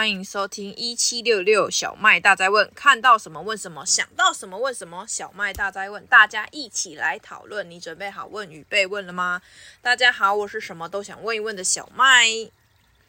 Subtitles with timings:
[0.00, 5.04] 欢迎收听一七六六小麦大灾问，看到什么问什么，想到什么问什么。
[5.06, 7.70] 小麦大灾问，大家一起来讨论。
[7.70, 9.42] 你准备好问与被问了吗？
[9.82, 12.26] 大家好，我是什么都想问一问的小麦，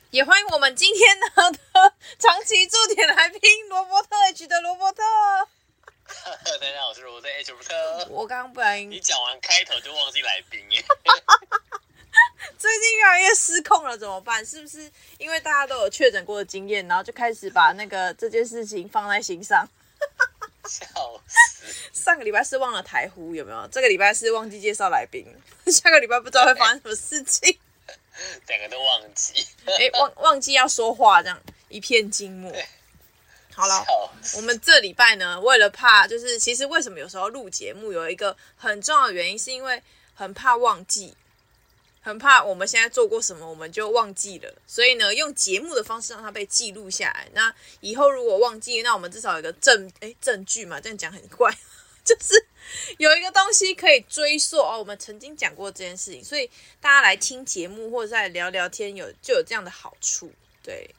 [0.09, 1.29] 也欢迎我们今天的
[2.19, 5.01] 长期驻点来宾罗伯特 H 的罗伯特。
[6.59, 8.07] 大家好，我是罗伯特 H 罗伯特。
[8.09, 10.83] 我刚刚不然你讲完开头就忘记来宾耶。
[12.57, 14.45] 最近越来越失控了，怎么办？
[14.45, 19.67] 是不是因为大家都有确诊过的经验，然后就开始把那个这件事情放在心上？
[20.65, 20.85] 笑
[21.27, 21.65] 死！
[21.91, 23.67] 上个礼拜是忘了台呼有没有？
[23.71, 25.25] 这个礼拜是忘记介绍来宾，
[25.67, 27.57] 下个礼拜不知道会发生什么事情。
[28.47, 32.51] 两个都忘记，哎、欸，忘忘记要说话，这样一片静默。
[33.53, 33.85] 好了，
[34.35, 39.81] 我们这礼拜呢，为了怕，就是其实为什么有时候录节目有一个很重要的原因，是因为
[40.13, 41.15] 很怕忘记。
[42.01, 47.29] 很怕我们现在做过什么，我们就忘记了，所以呢，用节目的方式让它被记录下来。
[47.33, 51.51] 那以后如果忘记，那我们至少有个证，诶，证据嘛，这样讲很怪，
[52.03, 52.43] 就是
[52.97, 60.31] 有一个东西可以追溯哦，我们曾经讲过这件事情，所以大家来听节目或者在聊聊天，有就有这样的好处，
[60.63, 60.89] 对。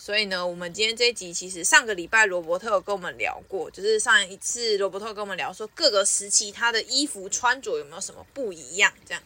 [0.00, 9.20] 所以呢，我们今天这一集其实上个礼拜罗伯特有跟我们聊过，就是上一次罗伯特跟我们聊说各个时期他的衣服穿着有没有什么不一样，这样。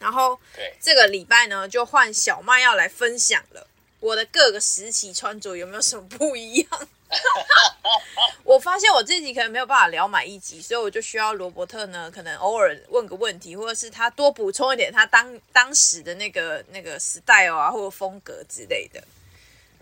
[0.00, 0.36] 然后，
[0.80, 3.66] 这个礼拜呢，就换小麦要来分享了。
[4.00, 6.88] 我的各个时期穿着有没有什么不一样？
[8.44, 19.02] 我发现我自己可能没有办法聊满一集，所以我就需要罗伯特呢，可能偶尔问个问题，或者是他多补充一点他当当时的那个那个 style 啊，或者风格之类的。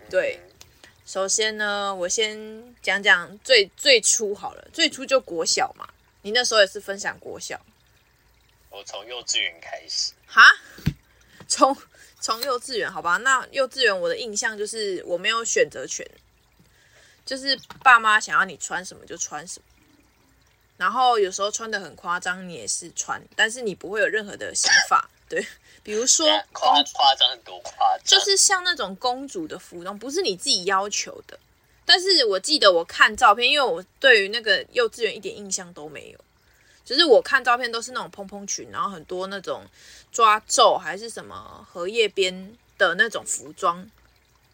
[0.09, 0.39] 对，
[1.05, 5.87] 首先呢，我先讲讲最最初好了，最初就国小嘛，
[6.23, 7.57] 你那时候也是分享国小。
[8.69, 10.13] 我从幼稚园开始。
[10.27, 10.43] 哈，
[11.47, 11.75] 从
[12.19, 16.05] 从幼稚园好吧，那幼稚园我的印象就是我没有选择权，
[17.25, 19.65] 就是爸妈想要你穿什么就穿什么，
[20.77, 25.45] 然后有时候穿的很夸张，你也是穿，但是你不会有任何的想法，对，
[25.81, 31.39] 比如说夸夸张很多夸张，就是像那种公主的服装，不是你自己要求的，
[31.85, 36.19] 但是我记得我看照片，因为我对于那个幼稚园一点印象都没有。
[36.89, 39.63] 就是我看照片都是那种蓬蓬裙，然后很多那种
[40.11, 43.87] 抓皱还是什么荷叶边的那种服装，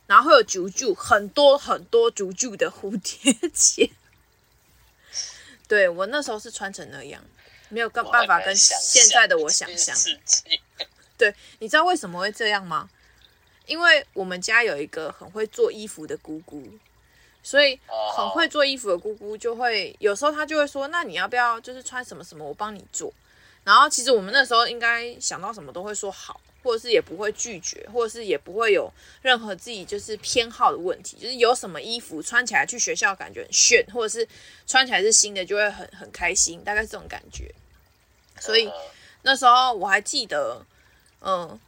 [0.06, 3.90] 然后会有啾啾很多很多啾啾的蝴蝶结。
[5.66, 7.23] 对，我那时候是穿成那样，
[7.69, 9.96] 没有办法跟现在的我想象。
[11.17, 12.90] 对，你知道为什么会这样吗？
[13.66, 16.78] 因为我们家有一个很会做衣服的姑姑。
[17.45, 17.79] 所以
[18.17, 23.13] 很会做衣服的姑姑就会有时候她就会说，那你要不要就是穿什么什么，我帮你做。
[23.63, 28.91] 然后其实我们那时候应该想到什么都会说好，或者是也不会拒绝，或者是也不会有
[29.22, 31.17] 任何自己就是偏好的问题。
[31.17, 34.28] 就是有什么衣服穿起来去学校感觉很炫，或者是
[34.66, 37.53] 穿起来是新的就会很很开心，大概是这种感觉。
[38.39, 38.67] 所以
[39.22, 40.66] 那时候我还记得，
[41.22, 41.59] 嗯，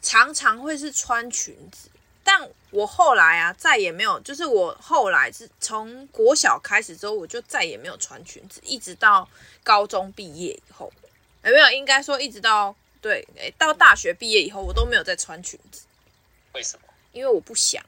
[0.00, 1.90] 常常会是穿裙子。
[2.30, 9.26] 但我后来啊，再也没有，就是我后来是从国小开始之后，我就再也没有穿裙子，一直到
[9.64, 10.92] 高中毕业以后，
[11.42, 11.70] 有没有？
[11.70, 15.86] 应该说一直到对，诶，到大学毕业以后，我都没有再穿裙子。
[16.52, 16.82] 为什么？
[17.12, 17.82] 因为我不想，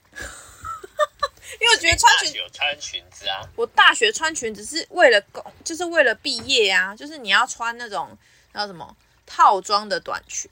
[1.59, 3.47] 因为我觉得穿裙子有穿裙子啊。
[3.55, 8.17] 我大学穿裙子是为了工，就是为了毕业啊，就是你要穿那种
[8.55, 8.97] 叫什么
[9.27, 10.49] 套装的短裙，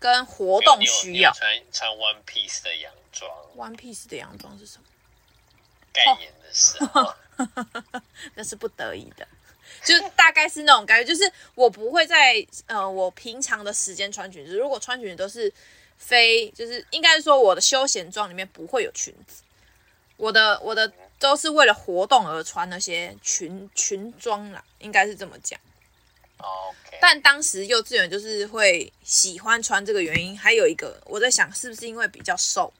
[0.00, 2.90] 跟活动需要穿穿 one piece 的洋。
[3.56, 4.84] One Piece 的洋装是什么？
[5.92, 7.02] 概念的时候
[7.38, 7.48] ，oh.
[8.34, 9.26] 那是不得已的，
[9.82, 11.04] 就大概是那种感觉。
[11.04, 14.58] 就是我不会在呃，我平常的时间穿裙子。
[14.58, 15.50] 如果穿裙子都是
[15.96, 19.42] 非，就是应该是说我的休闲装里面不会有裙子。
[20.18, 25.58] 我的我的都是为了活动而穿那些裙裙装啦，应该是这么讲。
[27.00, 32.70] 但当时幼稚园就是会喜欢穿这个原因，还有一个我在想，是不是因为比较瘦？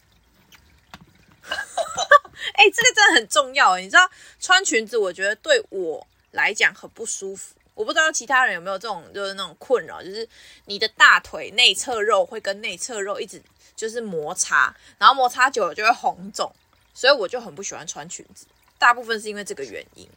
[2.54, 4.08] 哎、欸，这个真的很重要，你知道
[4.40, 7.54] 穿裙子，我觉得对我来讲很不舒服。
[7.74, 10.26] 我不知道其他人有没有这种，就是那种困扰，就是
[10.64, 13.42] 你的大腿内侧肉会跟内侧肉一直
[13.74, 16.50] 就是摩擦，然后摩擦久了就会红肿，
[16.94, 18.46] 所以我就很不喜欢穿裙子。
[18.78, 20.08] 大部分是因为这个原因。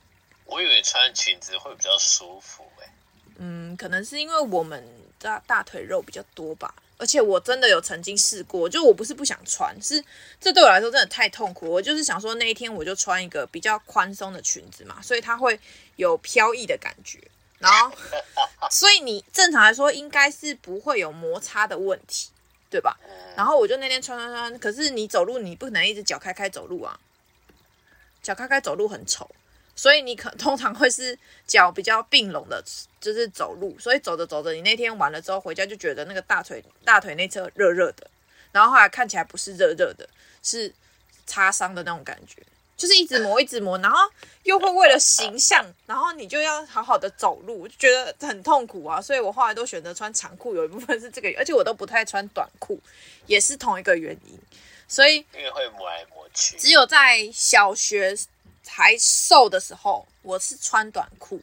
[0.46, 2.90] 我以为穿裙子会比较舒服，欸，
[3.38, 4.84] 嗯，可能是因为我们
[5.20, 6.74] 大大腿肉比较多吧。
[7.00, 10.04] 而且我真的有曾经试过，就我不是不想穿，是
[10.40, 11.68] 这对我来说真的太痛苦。
[11.68, 15.60] 我就是想说那一天我就穿一个比较宽松的裙子嘛，所以它会
[15.96, 17.20] 有飘逸的感觉。
[17.58, 17.92] 然后，
[18.70, 22.30] 所以你正常来说应该是不会有摩擦的问题。
[22.72, 22.96] 对吧？
[23.36, 27.00] 然后我就那天穿穿穿，可是你走路你不能一直脚开开走路啊，
[28.22, 29.28] 脚开开走路很丑，
[29.80, 31.18] 所以你可通常会是
[31.48, 32.62] 脚比较并拢的，
[33.00, 38.06] 就是走路，所以走着走着，你那天完了之后回家就觉得那个大腿大腿内侧热热的，
[38.52, 40.06] 然后后来看起来不是热热的，
[40.44, 40.74] 是
[41.26, 42.44] 擦伤的那种感觉。
[42.76, 43.98] 就是一直磨，一直磨，然后
[44.44, 49.02] 又会为了形象，然后你就要好好的走路，就觉得很痛苦啊。
[49.02, 52.78] 所以我后来都选择穿长裤，有一部分是这个，而且我都不太穿短裤，
[53.28, 54.38] 也是同一个原因。
[54.90, 56.58] 所以因为会磨来磨去。
[56.58, 58.18] 只有在小学
[58.70, 61.42] 还瘦的时候，我是穿短裤，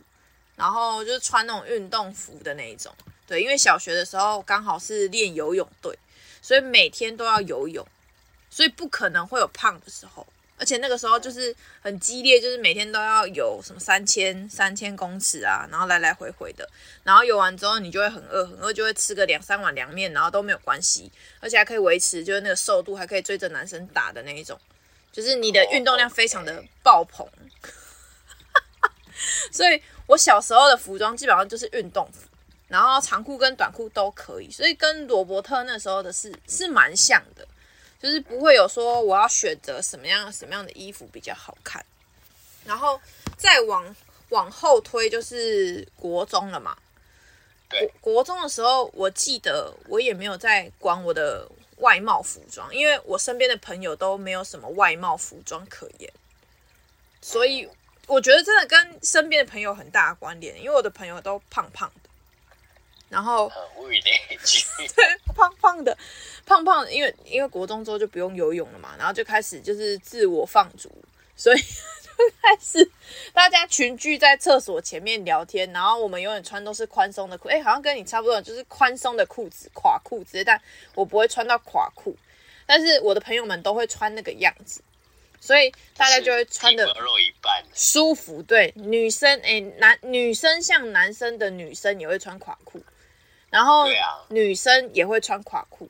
[0.55, 2.95] 然后就是穿那种运动服的那一种。
[3.27, 5.99] 对，因为小学的时候刚好是练游泳队，
[6.41, 7.85] 所以每天都要游泳，
[8.49, 10.27] 所以不可能会有胖的时候。
[10.59, 16.67] 而且那个时候就是很激烈，就是每天都要游什么三千三千公尺啊，然后来来回回的，
[17.05, 24.59] 然后游完之后你就会很饿，很饿就会吃个两三碗凉面，然后都没有关系，而且还可以维持就是那个瘦度，还可以追着男生打的那一种，
[25.17, 27.27] 就是你的运动量非常的爆棚。
[29.51, 32.29] 所以我小时候的服装基本上就是运动服，
[32.69, 37.49] 然后长裤跟短裤都可以，所以跟罗伯特那时候的是是蛮像的。
[37.99, 41.85] 就是不会有说我要选择什么样什么样的衣服比较好看，
[42.67, 43.01] 然后
[43.39, 43.97] 再往
[44.29, 46.77] 往后推就是国中了嘛。
[47.71, 56.13] 国，国中的时候，我记得我也没有在管我的外貌服装，因为我身边的朋友都没有什么外貌服装可言，
[57.21, 57.69] 所以
[58.07, 62.11] 我觉得真的跟身边的朋友很大的关联，因为我的朋友都胖胖的。
[63.09, 64.65] 然后，无以类聚。
[64.97, 65.97] 对，胖胖的，
[66.45, 70.91] 胖胖的，因为因为国中之后就不用游泳了嘛，然后就开始就是自我放逐，
[71.37, 71.65] 所以就
[72.43, 72.91] 开始
[73.33, 80.61] 大家群聚在厕所前面聊天，然后我们永远穿都是宽松的裤，哎，好像跟你差不多，就是宽松的裤子，垮裤子，但
[80.95, 82.17] 我不会穿到垮裤，
[82.67, 84.83] 但是我的朋友们都会穿那个样子，
[85.41, 86.95] 所以大家就会穿的
[87.75, 88.43] 舒服。
[88.43, 92.83] 对，女生，哎，男女生像男生的女生也会穿垮裤。
[93.49, 93.87] 然后
[94.29, 95.89] 女生也会穿垮裤，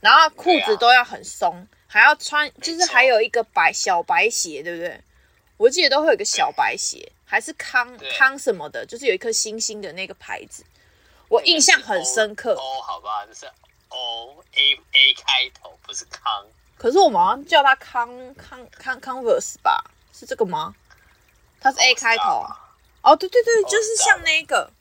[0.00, 4.98] 然后裤子都要很松，还要穿，就是还有一个白小白鞋，对不对？
[5.62, 10.64] 我记得都会有一个小白鞋，还是康康什么的，就是有一颗星星的那个牌子，
[11.28, 12.54] 我印象很深刻。
[12.54, 13.46] 哦，好吧，就是
[13.88, 16.44] O A A 开头，不是康。
[16.76, 19.84] 可是我们好像叫它康康康 Converse 吧？
[20.12, 20.74] 是这个吗？
[21.60, 22.74] 它是 A 开头啊？
[23.02, 24.72] 哦，对对对，就是像那个。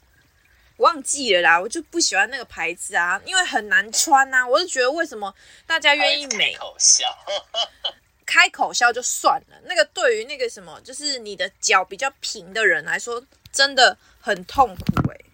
[0.77, 4.47] 忘记了啦，我就不喜欢那个牌子啊，因为很难穿呐、啊。
[4.47, 5.31] 我就觉得为什么
[5.67, 6.57] 大家愿意美？
[8.25, 9.61] 开口笑，就算了。
[9.65, 15.25] 那个对于那个什么，就是你的脚比较平的人来说，真的很痛苦哎、欸。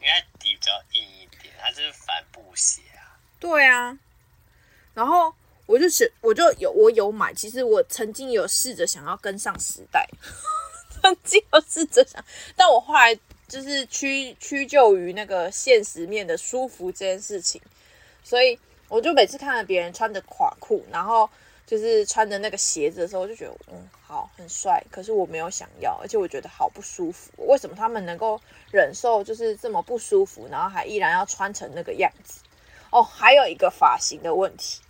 [0.00, 3.18] 应该底比较硬一点，它就是帆布鞋啊。
[3.38, 3.98] 对啊，
[4.94, 5.34] 然后
[5.66, 10.08] 我就是我就有我有买，其实我曾经有试着想要跟上时代，
[11.02, 12.24] 曾经有试着想，
[12.56, 13.18] 但我后来。
[13.50, 17.60] 就是屈屈就于那个现实面的舒服这件事情，
[18.22, 21.28] 所以我就每次看到别人穿着垮裤，然后
[21.70, 27.30] 就是穿着那个鞋子的时候，我就觉得嗯好很帅，可是我没有想要，而且我觉得好不舒服。
[27.46, 28.40] 为什么他们能够
[28.72, 32.40] 忍受就是这么不舒服，然后还依然要穿成那个样子？
[32.90, 34.80] 哦，还有一个发型的问题，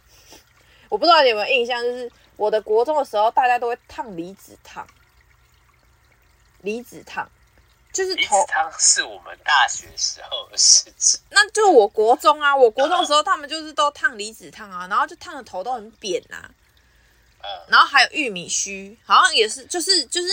[0.89, 4.87] 我不知道你有没有印象，就是我的国中的时候，大家都会烫离子烫，
[6.63, 7.31] 离子烫。
[7.93, 16.49] 就是头汤是我们大学时候的事情， 那就我国中啊，我国中的时候他们就是都烫离子烫啊，然后就烫的头都很扁呐、
[17.69, 20.29] 然后还有玉米须，好像也是，就是就是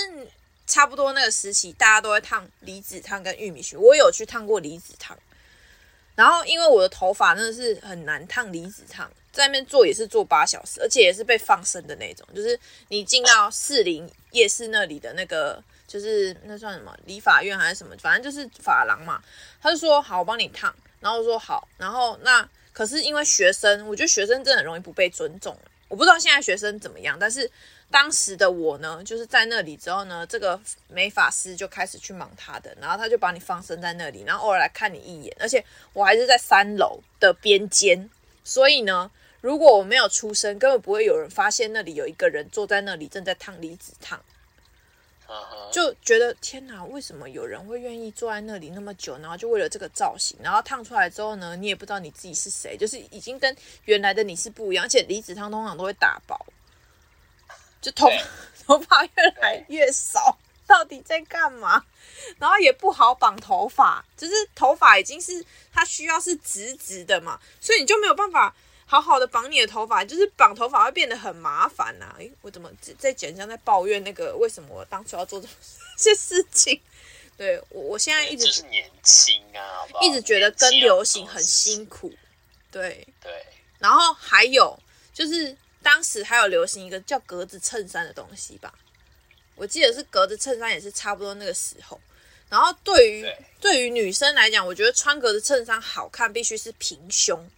[0.65, 5.17] 差不多那个时期，大家都会烫离子烫跟玉米须，我有去烫过离子烫，
[6.15, 12.59] 然后因为我的头发真的是很难烫离子烫，在那边做也是做八小时，而且也是被放生的那种，就是
[12.89, 15.63] 你进到士林夜市那里的那个。
[15.87, 19.23] 就是那算什么理发院还是什么，反正就是发廊嘛。
[19.61, 20.75] 他就说好，我帮你烫。
[20.99, 21.65] 然后我说好。
[21.77, 25.57] 然后那可是因为学生，我觉得学生真的很容易不被尊重。
[25.87, 27.49] 我不知道现在学生怎么样，但是
[27.89, 35.35] 当时的我呢，就是在那里之后呢，这个美法师就开始去忙他的，然后他就把你放生在那里，然后偶尔来看你一眼。
[35.39, 35.63] 而且
[35.93, 38.09] 我还是在三楼的边间，
[38.43, 44.21] 所以呢，如果我没有出声，根本不会有人发现那里有一个人坐在那里正在烫离子烫。
[45.71, 49.17] 就觉得天哪，为什么有人会愿意坐在那里那么久？
[49.19, 53.55] 然后就为了这个造型，然后烫出来之后呢，你也不知道你自己是谁，就是已经跟
[53.85, 54.85] 原来的你是不一样。
[54.85, 56.39] 而且离子烫通常都会打薄，
[57.81, 58.07] 就头
[58.65, 60.37] 头发越来越少。
[60.65, 61.85] 到底在干嘛？
[62.39, 65.41] 然后也不好绑头发，就是头发已经是
[65.71, 68.53] 它需要是直直的嘛，所以你就没有办法
[68.89, 72.15] 好好的绑你的头发，就是绑头发会变得很麻烦呐、啊。
[72.17, 75.47] 诶，我怎么在简像在抱怨那个为什么我当初要做这
[75.97, 76.81] 些事情？
[77.37, 79.59] 对我，我现在一直就是年轻啊
[79.91, 82.11] 好好，一直觉得跟流行很辛苦。
[82.71, 83.45] 对对，
[83.77, 84.77] 然后还有
[85.13, 88.73] 就是当时还有流行一个叫格子衬衫的东西吧。
[89.55, 91.99] 我记得是格子衬衫，也是差不多那个时候。
[92.49, 97.49] 然后对于对，对于女生来讲，我觉得穿格子衬衫好看，必须是平胸，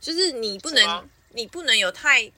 [0.00, 2.30] 就是你不能你不能有太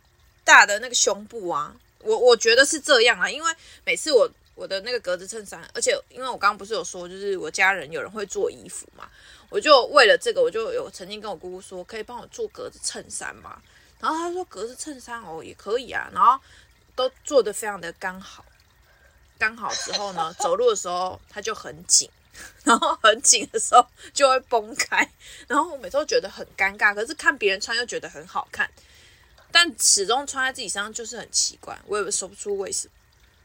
[0.44, 1.74] 大的那个胸部啊。
[2.00, 3.52] 我我觉得是这样啊，因为
[3.84, 9.08] 每次我我的那个格子衬衫，而且因为我刚刚不是有说，就是我家人有人会做衣服嘛，
[9.48, 13.60] 我就为了这个，我就有曾经跟我姑姑说，可以帮我做格子衬衫嘛？
[14.00, 16.38] 然后她说格子衬衫哦也可以啊，然后。
[16.96, 18.44] 都做的非常的刚好，
[19.38, 22.10] 刚好之后呢，走路的时候它就很紧，
[22.64, 25.10] 然后很紧的时候就会崩开，
[25.46, 28.70] 然后我每次都觉得很尴尬，可是看别人穿又觉得很好看，
[29.50, 32.92] 但始终穿在自己身上就是很奇怪，我也说不出为什么。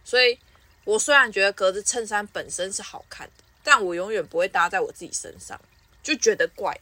[0.03, 0.37] 所以
[0.83, 5.59] 我虽然觉得格子衬衫本身是好看的，但我永远不会搭在我自己身上，
[6.03, 6.79] 就觉得怪。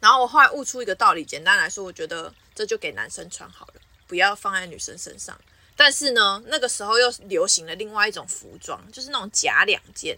[0.00, 3.74] 然后我后来悟出一个道理，简单来说，我觉得这就给男生穿好了。
[4.06, 5.40] 不要放在女生身上，
[5.76, 10.16] 但是呢，那个时候又流行了另外一种服装，就是那种假两件。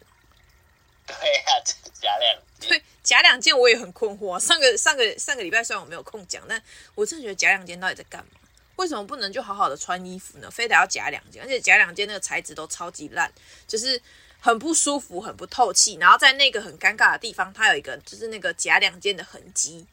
[1.07, 1.53] 对呀、啊，
[1.93, 2.69] 假两件。
[2.69, 4.39] 对，假两件我也很困惑。
[4.39, 6.63] 上个上个上个礼拜虽然我没有空讲，但
[6.95, 8.41] 我真的觉得假两件到底在干嘛？
[8.77, 10.51] 为什么不能就好好的穿衣服呢？
[10.51, 13.33] 非得要假两件，而且假两件那个材质都超级烂，
[13.67, 13.99] 就是
[14.39, 15.95] 很不舒服，很不透气。
[15.95, 19.87] 然后在那个很尴尬的地方，它有一个就是那个假两件的痕迹。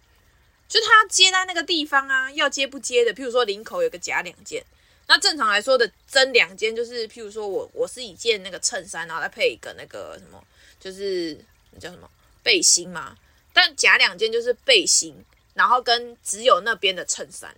[0.67, 3.13] 就它接在那个地方啊，要接不接的。
[3.13, 4.65] 譬如说领口有个假两件，
[5.13, 10.43] 那正常来说的真两件就是，譬如说我我是一件那个衬衫，然后再配一个那个什么，
[10.79, 11.37] 就是
[11.69, 12.09] 那叫什么
[12.41, 13.15] 背心嘛。
[13.53, 17.55] 但假两件就是背心，然后跟只有那边的衬衫，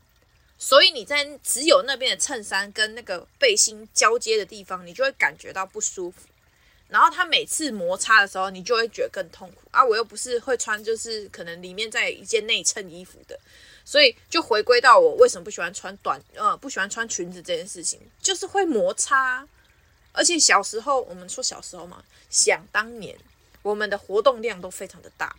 [0.60, 6.28] 所以你在只有那边的衬衫跟那个背心交接的地方，你就会感觉到不舒服。
[6.90, 9.82] 然后它每次摩擦的时候，你就会觉得更痛苦啊！
[9.82, 13.40] 我又不是会穿，就是可能里面再有一件内衬衣服的，
[13.86, 19.48] 所以就回归到我为什么不喜欢穿短，呃，不喜欢穿裙子这件事情，就是会摩擦。
[20.12, 23.16] 而且小时候，我们说小时候嘛，想当年
[23.62, 25.36] 我们的活动量都非常的大，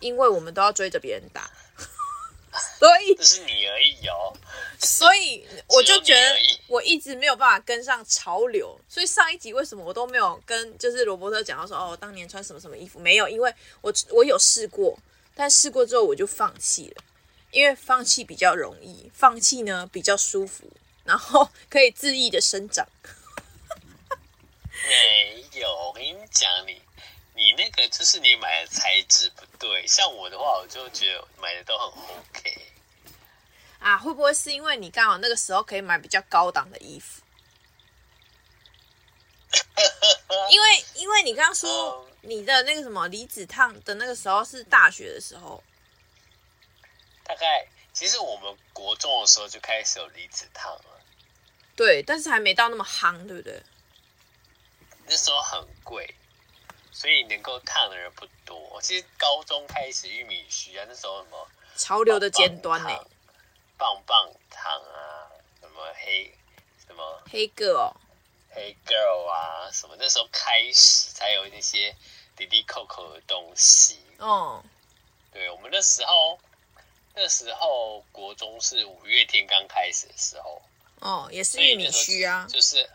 [0.00, 1.50] 因为我们都要追着别人打。
[2.78, 4.32] 所以这是你而已哦，
[4.78, 6.36] 所以我就觉得
[6.68, 8.78] 我一直没有办法跟上潮流。
[8.88, 13.28] 所以上一集为什么我都没有跟就是罗伯特讲到说哦，当年穿什么什么衣服没有？
[13.28, 14.98] 因为我我有试过，
[15.34, 17.04] 但试过之后我就放弃了，
[17.56, 20.70] 因为放弃比较容易，放弃呢比较舒服，
[21.04, 22.86] 然后可以恣意的生长。
[24.86, 26.82] 没有，我跟你讲你。
[27.34, 32.66] 你那个就是你买的材质不对，像我的话，我就觉得买的都很 OK。
[33.80, 37.22] 啊，会不会是因为你刚好那个时候可以买比较高档的衣服？
[40.50, 45.62] 因为因为你刚刚说你的那个什么离子烫的那个时候是大学的时候，
[47.26, 51.00] 大概其实我们国中的时候就开始有离子烫了。
[51.74, 53.62] 对，但是还没到那么夯，对不对？
[55.06, 56.14] 那时候很贵。
[56.92, 58.80] 所以能够烫的人不多。
[58.80, 62.88] 其实高中开始玉米须啊，那时候什么潮流的尖端呢？
[63.76, 65.28] 棒棒糖啊，
[65.60, 66.34] 什么黑
[66.86, 67.92] 什么黑 girl，
[68.48, 71.94] 黑 girl 啊，什么那时候开始才有那些
[72.34, 74.00] 滴滴扣扣的东西。
[74.16, 74.64] 哦，
[75.30, 76.40] 对，我们那时候
[77.16, 80.62] 那时候国中是五月天刚开始的时候。
[81.00, 82.88] 哦，也是玉米须啊，就是。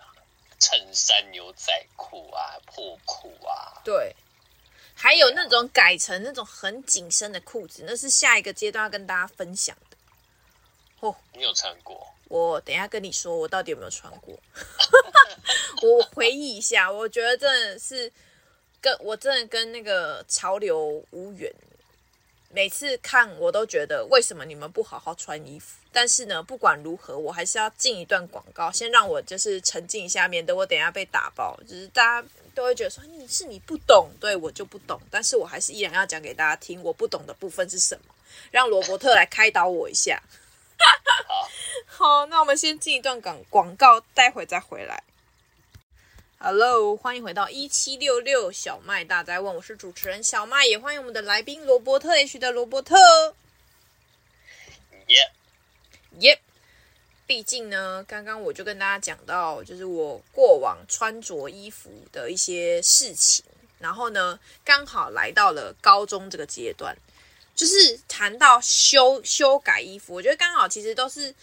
[0.64, 4.16] 衬衫、牛仔裤啊，破裤啊，对，
[4.94, 9.98] 还有那种改成那种很紧身的裤子，那是下一个阶段要跟大家分享的。
[11.00, 12.08] 哦，你有穿过？
[12.26, 14.40] 我等一下跟你说，我到底有没有穿过？
[15.82, 18.14] 我回忆一下，我觉得真的是
[18.80, 21.52] 跟我真的跟那个潮流无缘。
[22.54, 25.78] 每次看我都觉得，为什么你们不好好穿衣服？
[25.92, 31.58] 但是呢，不管如何，我还是要进一段广告，先让我就是沉浸一下，免得我等一下被打爆。
[31.68, 35.00] 就是大家都会觉得说你是你不懂，对，我就不懂。
[35.10, 38.14] 但是我还是依然要讲给大家听，我不懂的部分是什么？
[38.52, 40.22] 让罗伯特来开导我一下。
[41.86, 45.04] 好，那我们先进一段广广告，待会再回来。
[46.44, 52.96] Hello，欢迎回到一七六六小麦大灾问，我是主持人小麦，也欢迎我们的来宾罗伯特 H 的罗伯特。
[55.06, 55.32] 耶，
[56.18, 56.42] 耶，
[57.28, 63.46] 毕竟呢，刚刚我就跟大家讲到，就是我过往穿着衣服的一些事情，
[63.78, 66.98] 然后呢，刚好来到了高中这个阶段，
[67.54, 71.36] 就是谈到修修改衣服，我觉得刚好其实都是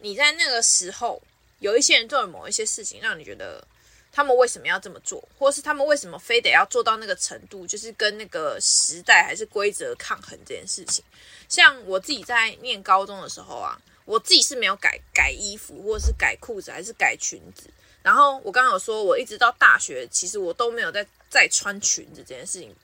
[0.00, 1.22] 你在那个时候，
[1.60, 3.66] 有一些人做了某一些事情，让你觉得
[4.12, 11.04] 他们为什么要这么做，或是他们为什么非得要做到那个程度，就是跟那个时代还是规则抗衡这件事情。
[11.48, 13.80] 像我自己在念高中的时候啊。
[14.04, 17.70] 我自己是没有改改衣服，或者是改裤子，还是改裙子。
[18.02, 22.74] 然后我刚刚有说，我一直到大学，其实我都没有在再穿裙子这件事情，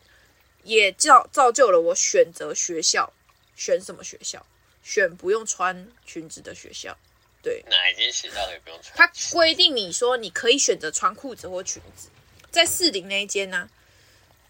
[0.62, 3.12] 也造造就了我选择学校，
[3.56, 4.46] 选什么学校，
[4.84, 6.96] 选不用穿裙子的学校。
[7.42, 8.96] 对，哪一间学校可以不用穿？
[8.96, 12.08] 他规定你说你可以选择穿裤子或裙子，
[12.50, 13.68] 在四零那一间呢、啊。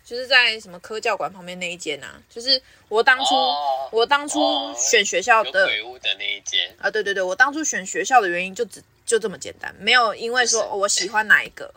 [0.09, 4.41] 就是在什么科教馆旁边那一间啊，就是我当初、哦、我当初
[4.75, 11.71] 选学校的、哦、鬼屋的那一间啊，对对对，我当初选学校的原因就只就这么简单，没有因为说我喜欢哪一个，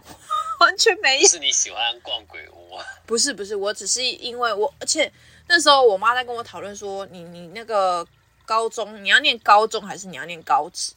[0.61, 1.27] 完全没有。
[1.27, 2.85] 是你喜欢逛鬼屋啊？
[3.05, 5.11] 不是不是，我只是因为我，而且
[5.49, 8.07] 那时候我妈在跟我讨论说，你你那个
[8.45, 10.93] 高中你要念高中还是你要念高职？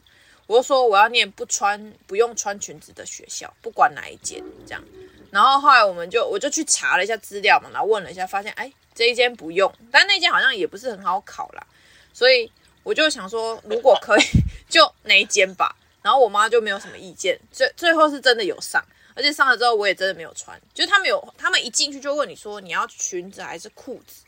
[0.46, 4.84] 我就说我要念不穿不用穿裙子的学校，不管哪一间这样。
[5.30, 11.66] 然后后来我们就我就去查了一下资料嘛，然后问了一下，发现哎这一间不用，但那间好像也不是很好考啦，
[12.12, 12.50] 所以
[12.82, 14.22] 我就想说如果可以
[14.68, 15.74] 就哪一间吧。
[16.02, 18.84] 然后我妈就没有什么意见，最最后是真的有上，
[19.14, 24.22] 而且上了之后我也真的没有穿，就是他们有他们一进去就问你说你要裙子还是裤子，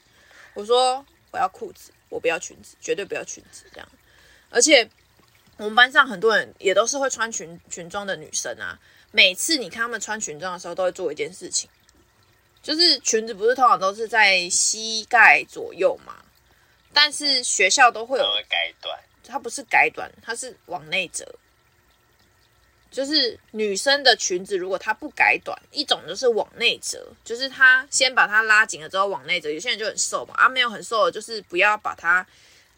[0.55, 3.87] 我说我要裤子，我不要裙子，绝对不要裙子这样。
[4.49, 4.89] 而且
[5.57, 8.79] 我们班上很多人也都是会穿裙裙装的女生啊。
[9.11, 11.71] 每次你看他们穿裙装的时候，都会做一件事情，
[12.63, 16.17] 就是裙子不是通常都是在膝盖左右嘛？
[16.93, 21.26] 但是学校都会有改短，它不是改短，它是往内折。
[22.91, 29.50] 就是女生的裙子，如果它不改短，一种就是往内折，就是它先把它拉紧了之后往内折。
[29.50, 32.26] 有些人就很瘦嘛，啊，没有很瘦的，就是不要把它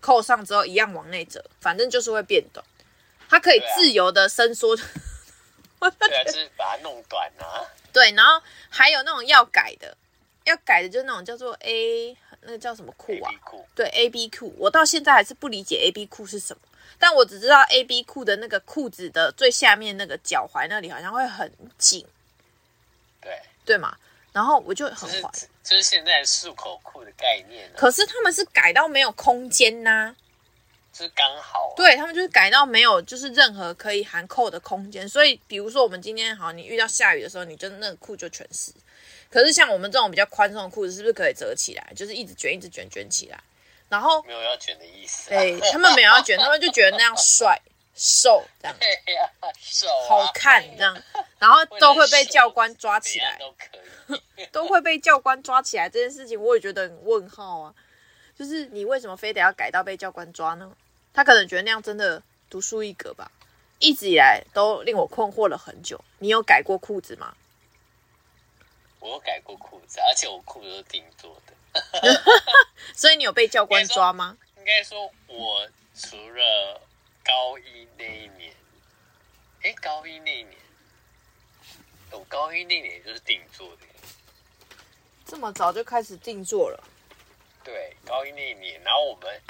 [0.00, 2.64] 扣上之后一样往内折，反正就是会变短，
[3.28, 4.76] 它可以自由的伸缩。
[5.78, 7.62] 对啊，就是把它弄短啊。
[7.92, 9.96] 对，然后还有那种要改的，
[10.44, 13.30] 要改的就是那种叫做 A，那个叫什么裤啊？
[13.44, 13.64] 裤。
[13.74, 14.54] 对，A B 裤。
[14.58, 16.62] 我到现在还是不理解 A B 裤是什么，
[16.98, 22.04] 但我只知道 A B 裤的那个裤子的最下面那个脚踝那里好像会很紧。
[23.20, 23.40] 对。
[23.64, 23.96] 对嘛？
[24.32, 27.74] 然后我就很怀疑，就是现在束口裤的概念啊。
[27.76, 30.16] 可是他们是改到没有空间呐啊。
[31.04, 35.08] 是刚好、啊，对他们就是改到没有，就是任何可以含扣的空间。
[35.08, 38.72] 所以，比如说我们今天好，你遇到下雨的时候，你就那个裤就全湿。
[39.30, 41.92] 可是像我们这种比较宽松的裤子，是不是可以折起来？
[41.94, 43.38] 就是一直卷，一直卷，卷起来。
[43.88, 45.38] 然 后没有要卷的意思、啊。
[45.38, 47.60] 哎，他们没有要卷，他们就觉得那样帅、
[47.94, 48.76] 瘦这样，
[49.60, 51.00] 瘦、啊、好看这样。
[51.38, 55.88] 然后都会被教官抓起来，都可以，都会被教官抓起来。
[55.88, 57.74] 这件事情我也觉得很问号啊，
[58.36, 60.72] 就是你为什么非得要改到被教官抓呢？
[61.12, 63.30] 他可能觉得那样真的独树一格吧，
[63.78, 66.02] 一直以来都令我困惑了很久。
[66.18, 67.34] 你有改过裤子吗？
[69.00, 71.52] 我有改过裤子，而且我裤子都定做的。
[72.94, 74.36] 所以你有被教官抓吗？
[74.56, 76.80] 应该说，我除了
[77.24, 78.52] 高一那一年，
[79.62, 80.56] 哎，高一那一年，
[82.10, 83.82] 我高一那一年就是定做的。
[85.24, 86.82] 这么早就开始定做了？
[87.62, 89.40] 对，高一那一年，然后我们。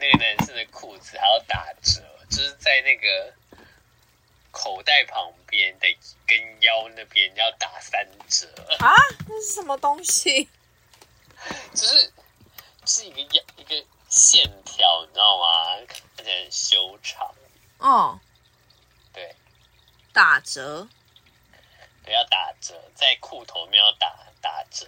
[0.00, 3.34] 那个男生的裤子还要打折，就是在那个
[4.50, 5.86] 口袋旁边的
[6.26, 8.94] 跟腰那边要打三折啊！
[9.28, 10.48] 那是什么东西？
[11.72, 12.12] 就是
[12.86, 15.76] 是一个腰一个线条，你知道吗？
[15.86, 17.34] 看起来很修长。
[17.78, 18.18] 哦，
[19.12, 19.34] 对，
[20.12, 20.88] 打折，
[22.04, 24.86] 对，要打折，在裤头面要打打折。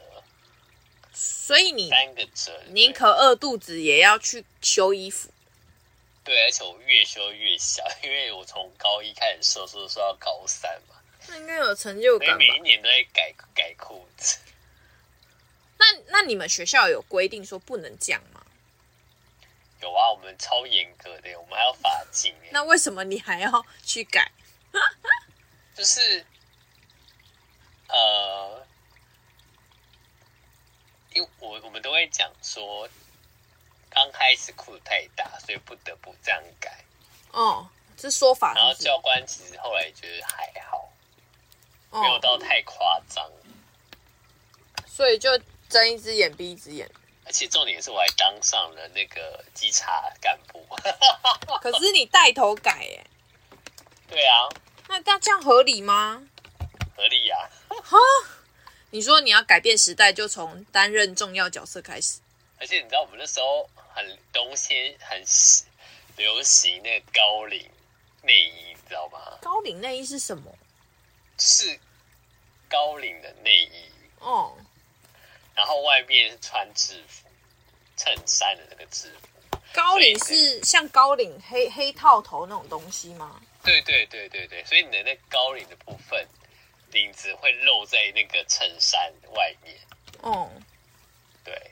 [1.24, 5.28] 所以你三个折，宁可饿肚子也要去修衣服。
[6.24, 10.96] 对，而且我越修越小，因为我从高一开始瘦，瘦瘦到高三嘛。
[11.28, 12.36] 那应该有成就感吧？
[12.38, 14.38] 每一年都在改改裤子。
[15.78, 18.44] 那那你们学校有规定说不能这样吗？
[19.80, 22.34] 有啊，我们超严格的，我们还要罚金。
[22.50, 24.32] 那为什么你还要去改？
[25.76, 26.24] 就是
[27.88, 28.66] 呃。
[31.14, 32.88] 因为我我们都会讲说，
[33.90, 36.84] 刚开始裤子太大，所以不得不这样改。
[37.30, 38.54] 哦，这说法。
[38.54, 40.90] 然后教官其实后来觉得还好，
[41.90, 43.30] 哦、没有到太夸张。
[44.86, 45.30] 所以就
[45.68, 46.90] 睁一只眼闭一只眼。
[47.24, 50.66] 而且重点是我还当上了那个稽查干部。
[51.62, 53.06] 可是你带头改耶？
[54.08, 54.48] 对啊，
[54.88, 56.22] 那那这样合理吗？
[56.96, 57.74] 合理呀、啊。
[57.82, 57.96] 哈，
[58.94, 62.18] 你说你要改变时代，就从担任重要角色开始。
[62.60, 65.18] 而且你知道，我们那时候很东西很
[66.18, 67.70] 流行那个高领
[68.20, 69.38] 内衣，你知道吗？
[69.40, 70.54] 高领内衣是什么？
[71.38, 71.80] 是
[72.68, 74.54] 高领的内衣哦，
[75.54, 77.26] 然后外面是穿制服
[77.96, 79.58] 衬衫的那个制服。
[79.72, 83.40] 高领是像高领黑黑套头那种东西吗？
[83.64, 86.28] 对对对对对，所以你的那高领的部分，
[86.92, 89.76] 领子会露在那个衬衫外面。
[90.20, 90.50] 哦，
[91.44, 91.70] 对，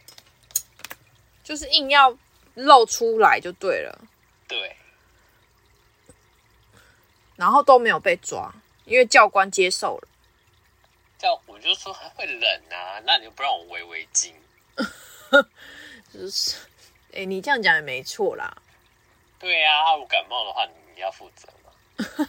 [1.45, 2.17] 就是硬要
[2.55, 4.09] 露出来就对了。
[4.49, 4.77] 对，
[7.37, 8.53] 然后都没有被抓，
[8.85, 10.09] 因为教官接受了。
[11.19, 14.33] 教我就说还会冷啊，那你就不让我围围巾。
[16.13, 16.57] 就是。
[17.13, 18.57] 哎，你这样讲也没错啦。
[19.39, 21.73] 对呀、啊，我感冒的话，你要负责吗？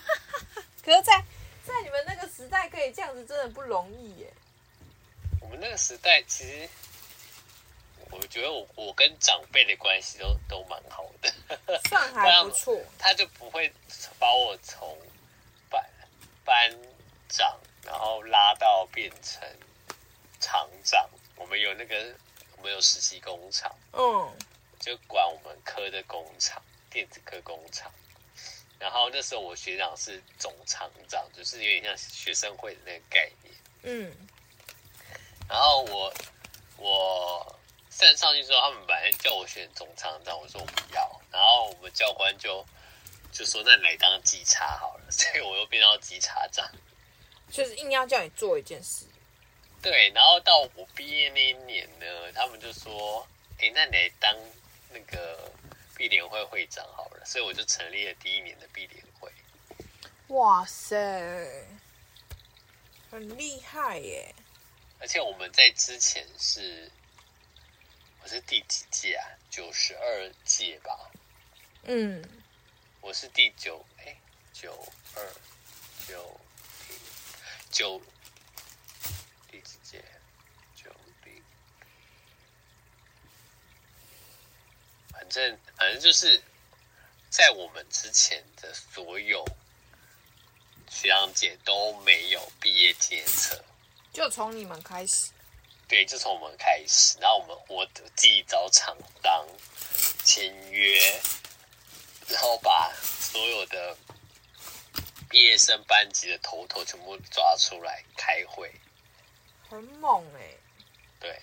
[0.83, 1.23] 可是在，在
[1.65, 4.33] 在你们那个时代，可以这样子，真的不容易耶。
[5.39, 6.69] 我们那个时代，其实
[8.09, 11.31] 我觉得我我跟长辈的关系都都蛮好的，
[11.89, 12.79] 算还不错。
[12.97, 13.71] 他就不会
[14.19, 14.97] 把我从
[15.69, 15.83] 班
[16.43, 16.77] 班
[17.29, 19.47] 长，然后拉到变成
[20.39, 21.09] 厂长。
[21.35, 22.15] 我们有那个，
[22.57, 23.73] 我们有实习工厂。
[23.93, 24.31] 嗯。
[24.79, 27.91] 就管我们科的工厂，电子科工厂。
[28.81, 33.55] 然后那时候我学长是总厂长，就是有点像学生会的那个概念。
[33.83, 34.11] 嗯。
[35.47, 36.13] 然后我
[36.77, 41.21] 我站上去之后，他们本来叫我选总厂长，我说我不要。
[41.31, 42.65] 然后我们教官就
[43.31, 46.67] 就说：“那你来当稽查好了。”所以我又变到稽查长。
[47.51, 49.05] 就是硬要叫你做一件事。
[49.81, 53.27] 对，然后到我毕业那一年呢，他们就说
[53.59, 54.35] ：“哎，那你来当。”
[54.93, 55.49] 那个
[56.01, 59.31] 毕联会会长好了，所以我就成立了第一年的毕联会。
[60.29, 60.97] 哇塞，
[63.11, 64.33] 很厉害耶！
[64.99, 66.91] 而且我们在之前是，
[68.23, 69.29] 我是第几届啊？
[69.51, 71.11] 九十二届吧。
[71.83, 72.27] 嗯，
[72.99, 74.17] 我是第九，哎，
[74.51, 74.73] 九
[75.13, 75.23] 二
[76.07, 76.41] 九
[77.69, 78.01] 九
[79.51, 80.03] 第几届？
[85.21, 86.41] 反正反正就是
[87.29, 89.45] 在我们之前的所有
[90.89, 93.63] 学长姐都没有毕业检测，
[94.11, 95.29] 就从你们开始。
[95.87, 99.47] 对，就从我们开始，然后我们我自己找厂当
[100.23, 101.21] 签约，
[102.27, 103.95] 然后把所有的
[105.29, 108.73] 毕业生班级的头头全部抓出来开会，
[109.69, 110.59] 很猛哎、欸。
[111.19, 111.39] 对。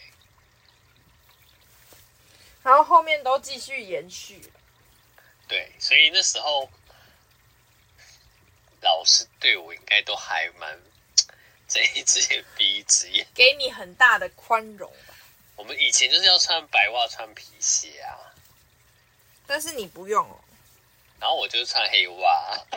[2.69, 4.43] 然后后面都继续延续，
[5.49, 6.69] 对，所以那时候
[8.83, 10.79] 老师对我应该都还蛮
[11.67, 15.15] 睁一只眼闭一只眼，给你很大的宽容吧。
[15.57, 18.37] 我们以前就是要穿白袜、穿皮鞋啊，
[19.47, 20.39] 但是你不用哦。
[21.19, 22.67] 然后我就穿黑袜，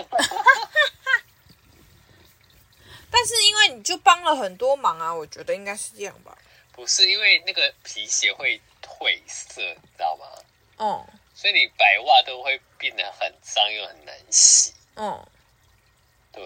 [3.11, 6.37] 但是因为你就帮了很多忙啊，我觉得应该是这样吧。
[6.71, 8.61] 不是因为那个皮鞋会。
[9.01, 10.27] 褪色，你知道吗？
[10.77, 14.75] 哦，所以你白袜都会变得很脏又很难洗。
[14.93, 15.27] 哦，
[16.31, 16.43] 对。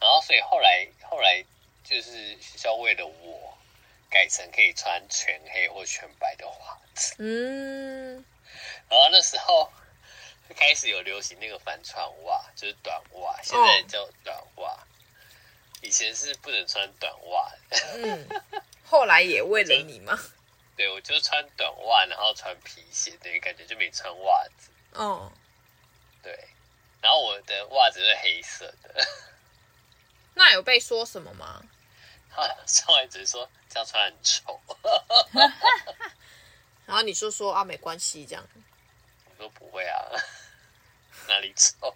[0.00, 1.44] 然后，所以后来后来
[1.84, 3.54] 就是学校为了我
[4.08, 7.14] 改成可以穿全黑或全白的袜子。
[7.18, 8.24] 嗯。
[8.88, 9.70] 然后那时候
[10.56, 14.72] 开始有流行那个帆船袜，就是短袜，现在叫短袜。
[14.72, 14.80] 哦。
[15.82, 17.76] 以前是不能穿短袜的。
[17.98, 18.42] 嗯。
[18.86, 20.18] 后来也为了你吗？
[20.76, 24.70] 对，我就穿短袜，然后穿皮鞋，等于感觉就没穿袜子。
[24.92, 25.30] 哦，
[26.22, 26.36] 对，
[27.00, 29.06] 然后我的袜子是黑色的。
[30.34, 31.62] 那有被说什么吗？
[32.28, 34.60] 他上来只是说这样穿很丑。
[36.86, 38.44] 然后你就说啊，没关系这样。
[39.30, 40.10] 我说不会啊，
[41.28, 41.94] 哪里丑？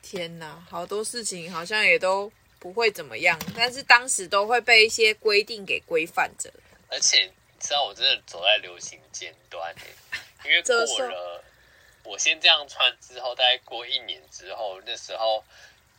[0.00, 6.50] 天哪，好多事情好像也都不会怎么样，但是当时都会被一些规定给规范着，
[6.88, 7.30] 而且。
[7.60, 9.74] 知道我真的走在流行尖端，
[10.44, 10.76] 因为过
[11.08, 11.44] 了
[12.04, 15.44] 我先这样穿之后，大概过一年之后，那时候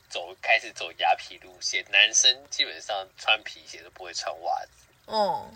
[0.09, 4.71] 走开始走雅痞路线，男生基本上穿皮鞋都不会穿袜子。
[5.05, 5.51] 哦，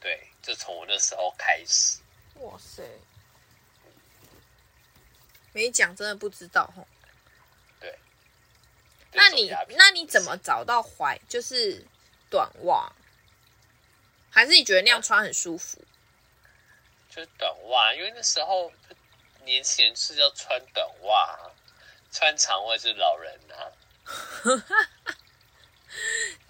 [0.00, 2.00] 对，就从我那时候开始。
[2.34, 2.82] 哇塞，
[5.52, 6.86] 没讲真的不知道吼。
[7.78, 7.98] 对，
[9.12, 11.84] 那你那你怎么找到怀就是
[12.28, 12.92] 短袜？
[14.30, 15.84] 还是你觉得那样穿很舒服？
[17.08, 18.72] 就是短袜，因为那时候
[19.44, 21.38] 年轻人是要穿短袜，
[22.12, 23.72] 穿长袜是老人啊。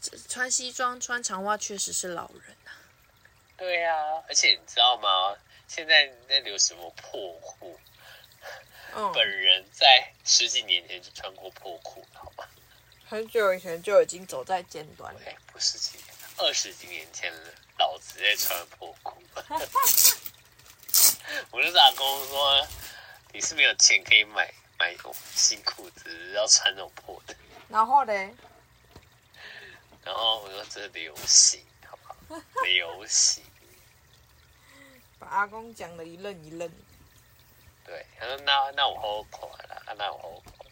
[0.29, 2.77] 穿西装穿长袜确实是老人啊。
[3.57, 5.37] 对呀、啊，而且你知道吗？
[5.67, 7.79] 现在在流什么破裤？
[8.93, 12.45] 嗯、本人在十几年前就穿过破裤，好吗？
[13.09, 15.21] 很久以前就已经走在尖端了。
[15.25, 16.07] 哎，不是几年，
[16.39, 19.17] 二十几年前了，老子在穿破裤。
[21.51, 22.69] 我就打工说，
[23.33, 24.95] 你是没有钱可以买买
[25.35, 27.35] 新裤子，要穿那种破的。
[27.71, 28.13] 然后呢？
[30.05, 32.41] 然后我说这流行，好不好？
[32.65, 33.43] 流行。
[35.19, 36.71] 把阿公讲的一愣一愣。
[37.87, 40.71] 对，他说那那我好款了，那我好款。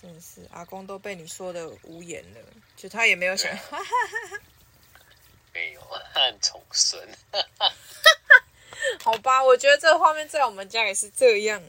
[0.00, 2.40] 真是阿公都被你说的无言了，
[2.80, 3.52] 就他也没有想。
[5.52, 5.80] 没有，
[6.14, 7.06] 很宠孙。
[9.04, 11.62] 好吧，我觉得这个画面在我们家也是这样。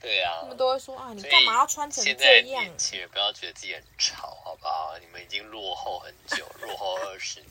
[0.00, 2.18] 对啊，他们都会说啊，你干嘛要穿成这样？
[2.18, 4.96] 现在年轻人不要觉得自己很潮，好不好？
[4.98, 7.50] 你们已经落后很久， 落后二十年。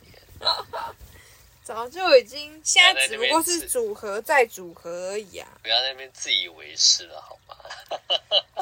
[1.64, 5.48] 早就已经，现在只不过是组合再组合而已啊！
[5.62, 7.56] 不要在那边自以为是了，好吗？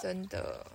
[0.02, 0.66] 真的。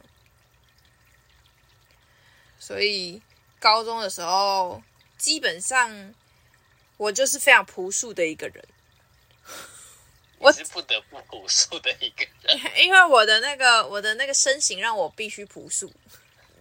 [2.67, 3.23] 所以
[3.61, 4.83] 高中的时候，
[5.17, 6.13] 基本上
[6.97, 8.67] 我就是非常朴素的一个人。
[10.39, 15.93] 我是不得不朴素的一个人， 因为我的那个我的那个身形让我必须朴素，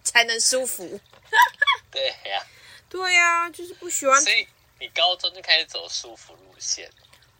[0.04, 1.00] 才能舒服。
[1.90, 2.46] 对呀、啊，
[2.88, 4.22] 对呀、啊，就是不喜欢。
[4.22, 4.46] 所以
[4.78, 6.88] 你高中就开始走舒服路线？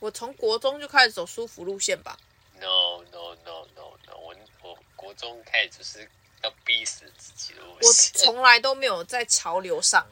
[0.01, 2.19] 我从国中就开始走舒服路线吧。
[2.59, 6.11] No no no no no，我我国中开始就是
[6.43, 7.61] 要逼死自己的。
[7.65, 10.07] 我从来都没有在潮流上，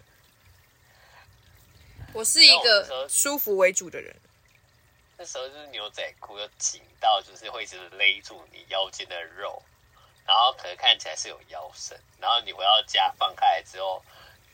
[2.12, 4.14] 我是一个舒服为主的人。
[5.16, 9.62] 那时候就是牛仔裤要紧到，就是会一直勒住你腰间的肉，
[10.26, 14.04] 然后可能看起来是有腰身，然后你回到家放开来之后，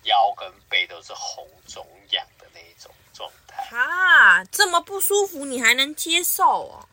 [0.03, 3.63] 腰跟背都是红肿痒的那一种状态。
[3.77, 6.89] 啊，这么不舒服你还能接受哦？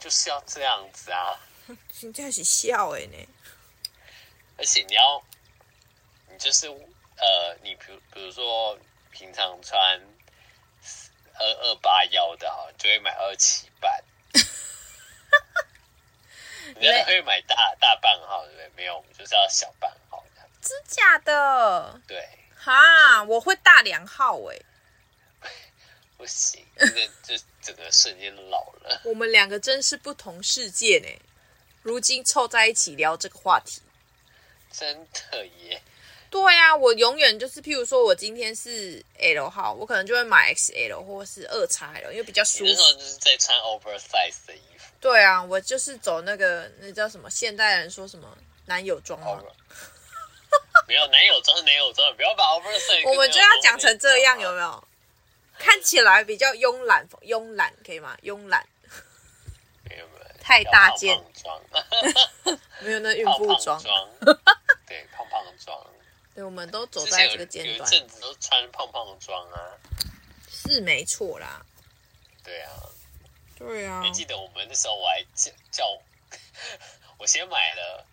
[0.00, 1.38] 就是要这样子啊！
[2.00, 3.28] 真正是笑哎呢，
[4.60, 5.20] 而且你要，
[6.28, 8.78] 你就是呃，你比如比如说
[9.10, 10.00] 平常穿。
[11.42, 14.04] 二二八幺的哈，就会买二七半。
[16.76, 18.70] 你要 会买大大半号，对不对？
[18.76, 20.42] 没有，我们就是要小半号的。
[20.60, 21.98] 真假的？
[22.06, 22.28] 对。
[22.54, 24.60] 哈，我会大两号哎。
[26.18, 29.00] 不行，这个就整个瞬间老了。
[29.08, 31.08] 我们两个真是不同世界呢。
[31.80, 33.80] 如今凑在一起聊这个话题，
[34.70, 35.80] 真的耶。
[36.30, 42.64] 对呀、啊，我永远就是，譬如说我今天是 L 号，我可能就会买 XL 或是二 XL，因为比较舒服。
[42.66, 44.84] 那时候就是在穿 oversize 的衣服。
[45.00, 47.28] 对啊，我就是走那个那叫什么？
[47.28, 49.42] 现代人说什么男友装吗
[50.86, 53.08] 没有男友装是男友装，不要把 oversize。
[53.08, 54.84] 我们就要讲成这样，有没有？
[55.58, 58.16] 看起来比较慵懒，慵懒可以吗？
[58.22, 58.64] 慵懒。
[60.50, 61.16] 太大件。
[61.40, 61.62] 装。
[62.82, 63.80] 没有那孕妇装。
[64.84, 65.86] 对，胖胖装。
[66.34, 67.78] 对，我们都走在这个阶段。
[67.78, 69.78] 有一阵子都穿胖胖装啊，
[70.50, 71.64] 是没错啦。
[72.42, 72.72] 对啊，
[73.56, 74.02] 对啊。
[74.02, 75.84] 还记得我们那时候，我还叫叫，
[77.16, 78.04] 我先买了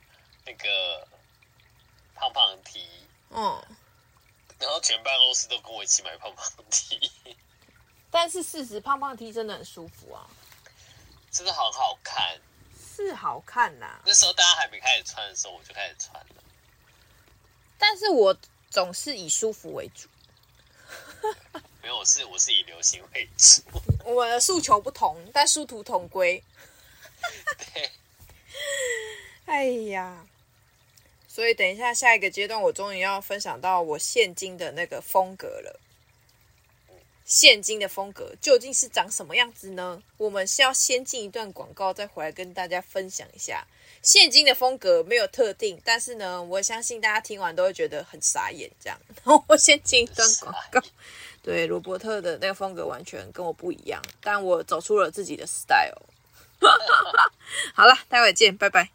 [0.45, 1.07] 那个
[2.13, 2.87] 胖胖 T，
[3.31, 3.65] 嗯，
[4.59, 7.11] 然后全办公室都跟我一起买胖胖 T。
[8.11, 10.29] 但是事实，胖胖 T 真的很舒服啊，
[11.31, 12.39] 真的很好看，
[12.95, 13.99] 是好看呐。
[14.05, 16.43] 那时候大家还没开始穿的时候，我就开始穿了。
[17.77, 18.35] 但是我
[18.69, 20.07] 总是以舒服为主，
[21.83, 23.61] 没有，我是我是以流行为主。
[24.03, 26.43] 我的诉求不同，但殊途同归。
[27.73, 27.91] 对，
[29.45, 30.25] 哎呀，
[31.27, 35.79] 所以等一下下一个阶段，我终于要分享到我现今的那个风格了。
[37.27, 40.01] 现今的风格究竟是长什么样子呢？
[40.15, 43.67] 我们是要先进一段广告，再回来跟大家分享一下。
[44.01, 48.71] 现今的风格没有特定，但是呢，我相信大家听完都会觉得很傻眼。
[48.79, 50.81] 这样，然 后我先进一段广告。
[51.43, 56.01] 对，罗伯特的那个风格完全跟我不一样，但我走出了自己的 style。
[57.75, 58.89] 好了，待会见，拜拜。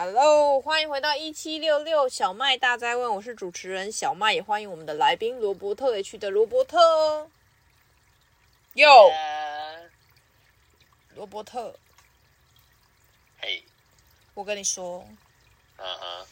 [0.00, 7.28] Hello，欢迎回到一七六六小麦大灾问，我是主持人小麦，也欢迎我们的来宾罗伯特 H 的罗伯特哦。
[8.74, 9.10] 哟，
[11.16, 11.74] 罗伯特，
[13.40, 13.64] 嘿，
[14.34, 15.04] 我跟你说，
[15.78, 16.26] 嗯哼，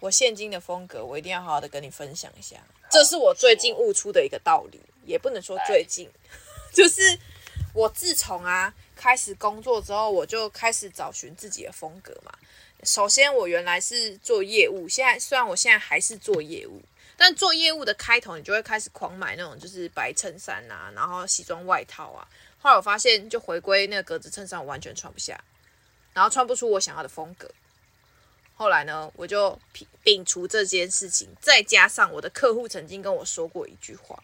[0.00, 2.58] 我现今的风格，我一定要好好的跟你分享一下。
[2.90, 6.10] 这是我最近悟出的一个道理，也不能说最近，
[6.70, 7.18] 就是
[7.72, 8.74] 我自从啊。
[8.94, 12.30] 开始工作之后，我就开始找寻自己的风格嘛。
[12.82, 16.82] 首先，我原来是做业务，现在虽然我现在还是做业务，
[17.16, 22.26] 但做业务的开头，你就会开始狂买那种就是白衬衫啊，然后西装外套啊。
[22.58, 25.42] 后来我发现，就回归那个格子衬衫，我完全穿不下，
[26.12, 27.50] 然后穿不出我想要的风格。
[28.54, 29.58] 后来呢，我就
[30.04, 34.22] 摒除这件事情，再加上我的客户曾经跟我说过一句话，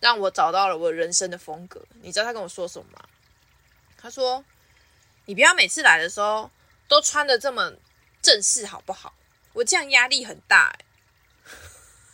[0.00, 1.82] 让我找到了我人生的风格。
[2.02, 3.08] 你知道他跟我说什么吗？
[3.96, 4.44] 他说
[5.24, 6.50] ：“你不要每次来的时候
[6.88, 7.72] 都穿的这么
[8.22, 9.14] 正式，好不好？
[9.52, 10.76] 我这样压力很大。”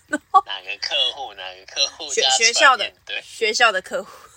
[0.09, 1.35] 哪个客户？
[1.35, 2.13] 哪个客户？
[2.13, 4.11] 学学校的对学校的客户。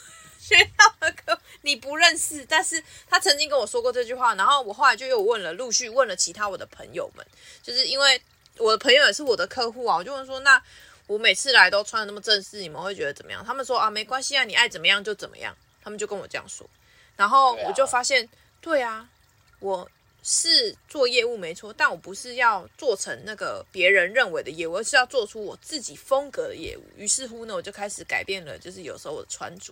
[0.46, 7.26] 学校的客你不认识，但是他曾经跟我说过这句话，然后我后来就又问了，陆续问了其他我的朋友们，
[7.64, 8.22] 就是因为
[8.58, 10.62] 我的朋友也是我的客户啊，我就问说，那
[11.08, 13.44] 我每次来都穿的那么正式，你们会觉得怎么样？
[13.44, 16.70] 他们说啊，没关系啊，你爱怎么样就怎么样，他们就跟我这样说，
[17.16, 18.30] 然后我就发现，
[18.62, 19.10] 对啊，
[19.58, 19.90] 我
[20.28, 26.84] 是做业务没错，但我不是要做成那个别人认为的业务，而是要做出我自己风格的业务。
[26.98, 29.72] 于是乎呢，我就开始改变了，就是有时候我的穿着。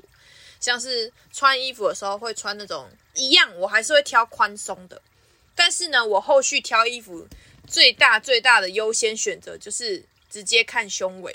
[0.60, 5.02] 像是穿衣服的时候会穿那种一样，我还是会挑宽松的。
[5.56, 7.28] 但是呢，我后续挑衣服
[7.68, 11.34] 最大最大的优先选择就是直接看胸围，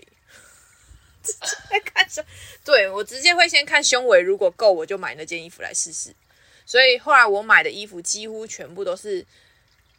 [1.25, 2.25] 直接看胸。
[2.65, 6.15] 对，我直接会先看胸围，如果够我就买那件衣服来试试。
[6.69, 9.25] 所以后来我买的衣服几乎全部都是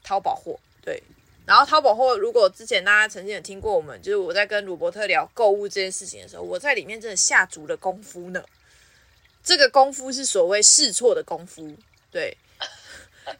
[0.03, 0.59] 淘宝货。
[0.85, 1.01] 对，
[1.47, 8.43] 然后淘宝货，如果之前大家曾经有听过我们，就是我在跟鲁伯特聊购物这件事情的时候，我在里面真的下足了功夫呢。
[9.43, 11.75] 这个功夫是所谓试错的功夫，
[12.11, 12.37] 对，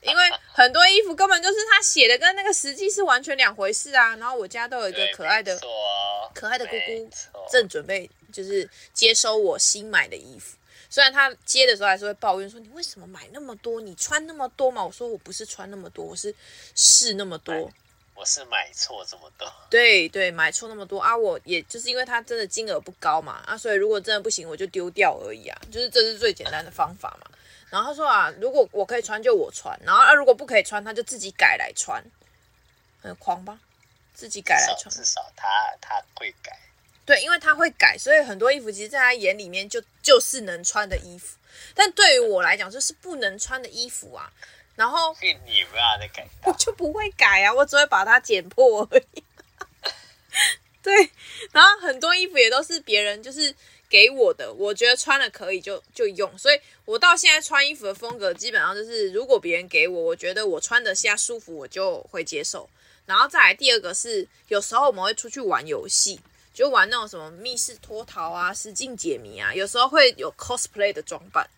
[0.02, 4.16] 因为很多衣服根本就是他写的跟那个实际是完全两回事啊。
[4.16, 5.56] 然后我家都有一个可爱的、
[6.34, 7.10] 可爱的姑姑，
[7.52, 10.58] 正准备就是接收我新买的衣服。
[10.90, 13.80] 虽然他接的时候还是会抱怨说：“你为什么买那么多？
[13.80, 16.34] 你穿那么多嘛？”我说：“我不是穿那么多，我是
[16.76, 17.72] 试那么多。”
[18.16, 21.16] 我是买错这么多， 对对，买错那么多啊！
[21.16, 27.32] 我也就是因为它真的金额不高嘛啊，所以如果真的不行，我就丢掉而已啊，就是这是最简单的方法嘛。
[27.70, 32.04] 然后他说啊，如果我可以穿就我穿，然后啊如果不可以穿，他就自己改来穿，
[33.02, 33.58] 很狂吧？
[34.14, 35.48] 自己改来穿，至少他
[35.80, 36.60] 他会改，
[37.10, 41.40] 对，因为他会改，所以很多衣服其实在他眼里面就就是能穿的衣服，
[41.74, 44.32] 但对于我来讲就是不能穿的衣服啊。
[44.76, 45.34] 然后你
[45.72, 49.24] 不要再改，我就不会改啊，我只会把它剪破而已。
[50.84, 51.10] 对，
[51.52, 53.56] 然后很多衣服也都是别人就是
[53.90, 62.70] 给我的，我觉得穿了可以就就用，所以我到现在穿衣服的风格基本上就是，如果别人给我，我觉得我穿得下舒服，我就会接受。
[63.08, 66.20] 然后再来第二个是，有时候我们会出去玩游戏，
[66.54, 71.50] 就玩那种什么密室脱逃啊、实境解谜啊，有时候会有 cosplay 的装扮。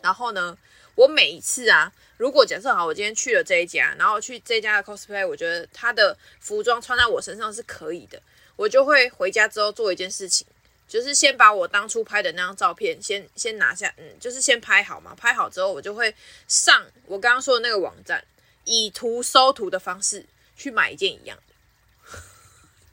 [0.00, 0.56] 然后呢，
[0.94, 1.92] 我每一次啊。
[2.18, 8.22] 如果假设好，我今天去了这一家，然后去这家的 cosplay，我觉得他的服装穿在我身上是可以的，
[8.54, 10.46] 我就会回家之后做一件事情，
[10.86, 16.14] 就是先把我当初拍的那张照片先先拿下，嗯，就是先拍好嘛，拍好之后我就会
[16.46, 18.24] 上我刚刚说的那个网站，
[18.64, 20.24] 以图搜图的方式
[20.56, 21.51] 去买一件一样的，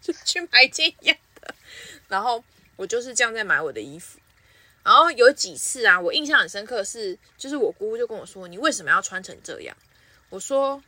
[0.01, 1.53] 就去买一件一样的，
[2.07, 2.43] 然后
[2.75, 4.19] 我就是这样在买我的衣服。
[4.81, 9.75] 然后有几次啊，我印象很深刻是，就是我姑姑就跟我说：“你为什么要穿成这样？”
[10.29, 10.81] 我说：“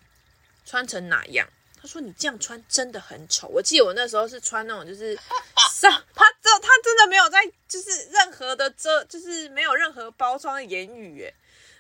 [0.66, 1.48] 穿成哪样？”
[1.80, 5.14] 她说：“你这样穿真的很丑。”我记得我那时候是穿那种就是
[5.74, 11.34] 上，她这她真的没有在就是任何的遮，就是没有任何包装的言语耶。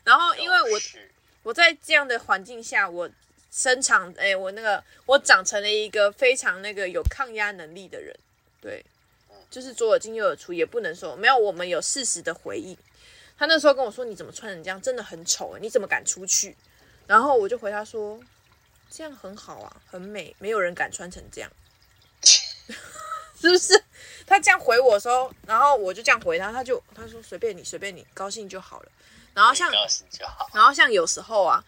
[0.04, 0.80] 然后因为我
[1.44, 3.10] 我在这样的环境下，我
[3.52, 8.18] 身长哎，我那个我长成了一个非常那个有抗压能力的人，
[8.62, 8.84] 对。
[9.50, 11.38] 就是左耳进右耳出，也不能说没有。
[11.38, 12.78] 我们有事实的回应。
[13.38, 14.82] 他那时候跟我说：“你怎么穿成这样？
[14.82, 16.56] 真的很丑，你怎么敢出去？”
[17.06, 18.18] 然后我就回他说
[18.90, 21.52] ：“这样很好啊，很美，没有人敢穿成这样，
[23.42, 23.84] 是不是？”
[24.25, 28.92] 他这样回我的时候，然后我就这样回他，他就他说：“随便你，随便你，高兴就好了。”
[29.36, 29.69] 然后像。
[30.54, 31.62] 然后像有时候啊，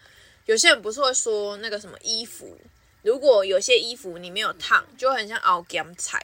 [0.46, 2.58] 有些人不是会说那个什么衣服，
[3.02, 6.22] 如果有些衣服你没有烫，就很像熬干菜。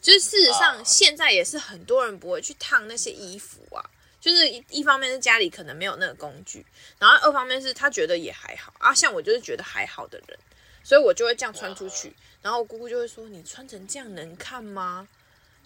[0.00, 3.82] 就是事实上，现在也是很多人不会去烫那些衣服啊。
[4.20, 6.64] 就是一一方面是家里可能没有那个工具，
[6.98, 8.94] 然后二方面是他觉得也还好啊。
[8.94, 10.38] 像我就是觉得还好的人，
[10.84, 12.12] 所以我就会这样穿出去。
[12.40, 15.08] 然后我姑姑就会说：“你穿成这样能看吗？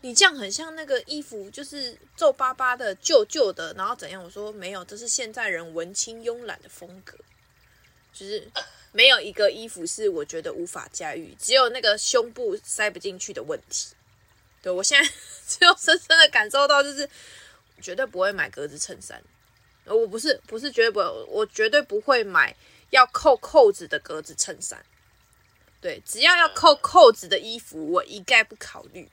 [0.06, 7.18] 你这样很像那个衣服，就是皱巴巴的、旧旧的，然后怎样？”我说：“没有，这是现在人文青慵懒的风格。
[8.12, 8.48] 就是
[8.92, 13.96] 没有一个衣服是我觉得无法驾驭，只有那个胸部塞不进去的问题。”
[14.62, 15.10] 对我现在
[15.48, 17.10] 只有深深的感受到，就是
[17.82, 19.20] 绝对不会买格子衬衫，
[19.86, 22.54] 我不是不是绝对不会，我绝对不会买
[22.90, 24.86] 要扣扣子的格子衬衫。
[25.80, 29.10] 对，只要要扣扣子的衣服，我一概不考虑。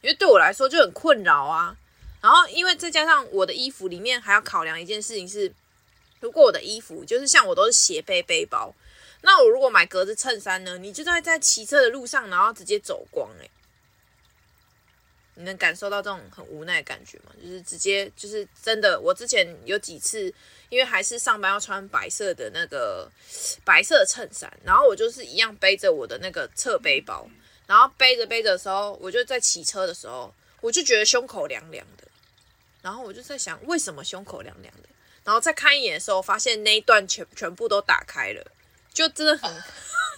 [0.00, 1.76] 因为对我来说就很困扰啊。
[2.22, 5.50] 然后，因为再加上我的衣服里面还要考量一件事情是，
[6.20, 8.74] 如果我的衣服就是像我都是斜背背包，
[9.22, 13.50] 那我如果买格子衬衫呢，你就在在骑车的路上，然后直接走光哎、欸。
[15.36, 17.32] 你能感受到这种很无奈的感觉吗？
[17.42, 20.30] 就是直接就是真的，我之前有几次，
[20.68, 23.10] 因为还是上班要穿白色的那个
[23.64, 27.26] 白色衬衫，然后我就是一样背着我的那个侧背包，
[27.70, 32.02] 然后背着背着的时候，我就在骑车的时候，我就觉得胸口凉凉的，
[32.82, 34.88] 然后我就在想，为什么胸口凉凉的？
[35.22, 38.44] 然后再看一眼的时候，发现那一段全全部都打开了，
[38.92, 39.48] 就真的很。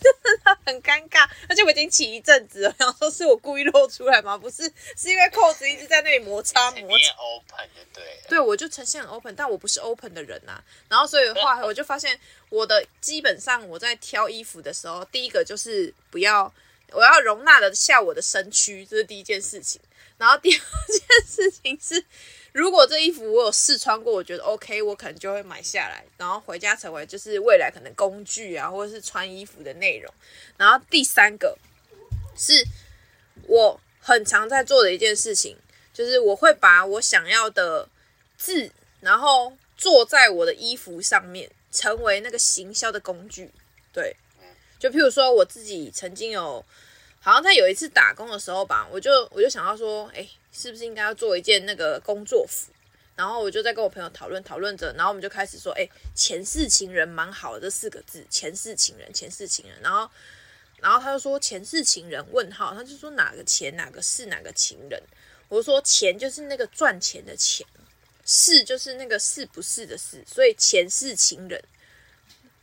[0.03, 4.37] 真的很尴尬，而且我已经骑一阵子了，然后说是我故意露出来吗？
[4.37, 4.65] 不是，
[4.97, 7.15] 是因为扣子一直在那里摩擦摩擦。
[7.23, 8.03] open 的对。
[8.29, 10.65] 对，我就呈现很 open，但我不是 open 的人呐、啊。
[10.89, 16.53] 然后所以的话，我就发现我的基本上我在挑衣服的时候，第一个就是不要，
[16.95, 19.81] 我要容纳得下我的身躯，这是第一件事情。
[20.19, 22.05] 然后第二件事情是。
[22.53, 30.13] 如果这衣服我有试穿过，我觉得 OK，我可能就会买下来，然后回家成为就是未来可能工具啊，或者是穿衣服的内容。
[30.59, 31.57] 然后第三个
[32.37, 32.63] 是
[33.47, 35.57] 我很常在做的一件事情，
[35.95, 37.89] 就是我会把我想要的
[38.37, 38.71] 字，
[39.01, 43.51] 然后做在我的衣服上面，成为那个行销的工具。
[43.95, 44.15] 对，
[44.83, 46.65] 就譬如说我自己曾经有。
[47.25, 52.73] 好像在有一次打工的时候吧，我就我就想到说，哎，是不是应该要做一件那个工作服？
[53.15, 59.81] 然后我就在跟我朋友讨论讨论着，然后我们就开始说，哎，前世情人蛮好的这四个字，前世情人，前世情人。
[59.81, 60.11] 然后，
[60.79, 65.01] 然后他就说前世情人问号，他就说哪个前哪个是哪个情人？
[65.49, 67.65] 我就说钱就是那个赚钱的钱，
[68.27, 71.63] 是就是那个是不是的是，所以前世情人。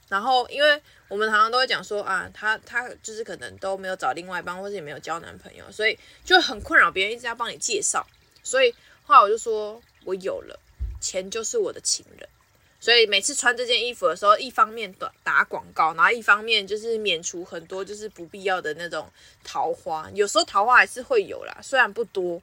[0.10, 0.82] 然后因为。
[1.10, 8.06] 我们常常都会讲说啊，他他就是可能都没有找另外一半，或者也没有交男朋友，所以就很困扰别人一直要帮你介绍。
[8.44, 10.58] 所以后来我就说，我有了
[11.02, 12.30] 钱就是我的情人。
[12.82, 19.12] 所以每次穿这件衣服的时候，一方面打打广告，然后一方面就是免除很多就是不必要的那种
[19.44, 20.10] 桃花。
[20.14, 22.42] 有时候桃花还是会有啦，虽然不多，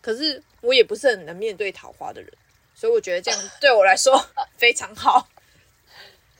[0.00, 2.32] 可是我也不是很能面对桃花的人，
[2.74, 5.28] 所以我觉得这样对我来说 非常好。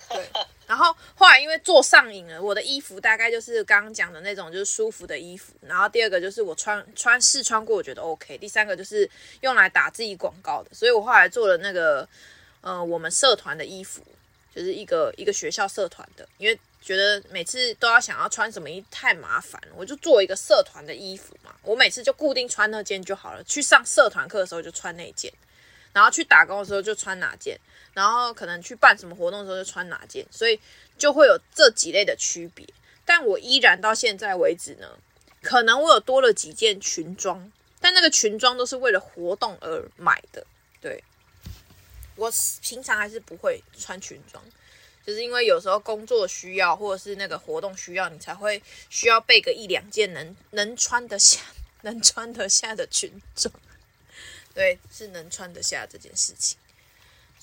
[0.08, 0.26] 对。
[0.66, 5.52] 然后后来因为做上瘾了，我的衣服大概就是刚刚讲的那种，就是舒服的衣服。
[5.60, 8.36] 然后第二个就是我穿穿试穿过，我觉得 OK。
[8.38, 9.08] 第三个就是
[9.42, 12.08] 用来打自己广告的，所以我后来做了那个，
[12.60, 14.02] 呃，我们社团的衣服，
[14.54, 21.54] 就是一个一个学校社团的，因为觉得每次都要想要穿什么衣太麻烦，我就做一个社团的衣服嘛。
[21.62, 25.32] 我每次就固定穿那件就好了，去上社团课的时候就穿那件。
[25.92, 27.58] 然后去打工的时候就穿哪件，
[27.96, 30.60] 然后可能去办什么活动的时候就穿哪件，所以
[30.98, 32.66] 就会有这几类的区别。
[33.06, 34.98] 但我依然到现在为止呢，
[35.40, 40.46] 可能我有多了几件裙装，但那个裙装都是为了活动而买的。
[40.78, 41.02] 对，
[42.16, 42.30] 我
[42.60, 44.44] 平常还是不会穿裙装，
[45.06, 51.40] 就是因为有时候工作需要或者是那个活动需要，你才会需要备个一两件能能穿得下、
[51.80, 53.54] 能穿得下的裙装。
[54.52, 56.58] 对，是能穿得下这件事情，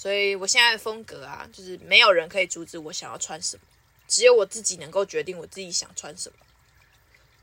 [0.04, 3.64] 所以我现在的风格啊，就是没有人可以阻止我想要穿什么，
[4.06, 6.36] 只有我自己能够决定我自己想穿什么。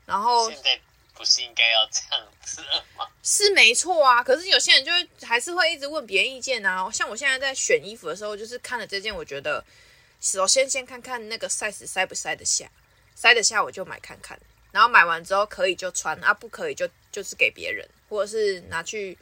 [0.05, 0.79] 然后现在
[1.15, 3.07] 不是应该要这样子了吗？
[3.23, 6.87] 是没错啊，可是有些人就会还是会一直问别人意见啊。
[6.91, 9.65] 像我现在在选衣服的时候，就是看了这件，我觉得
[10.19, 12.69] 首先先看看那个 size 塞不塞得下，
[13.15, 14.39] 塞得下我就买看看，
[14.71, 19.17] 然后买完之后可以就穿啊，不可以就就是给别人，或者是拿去。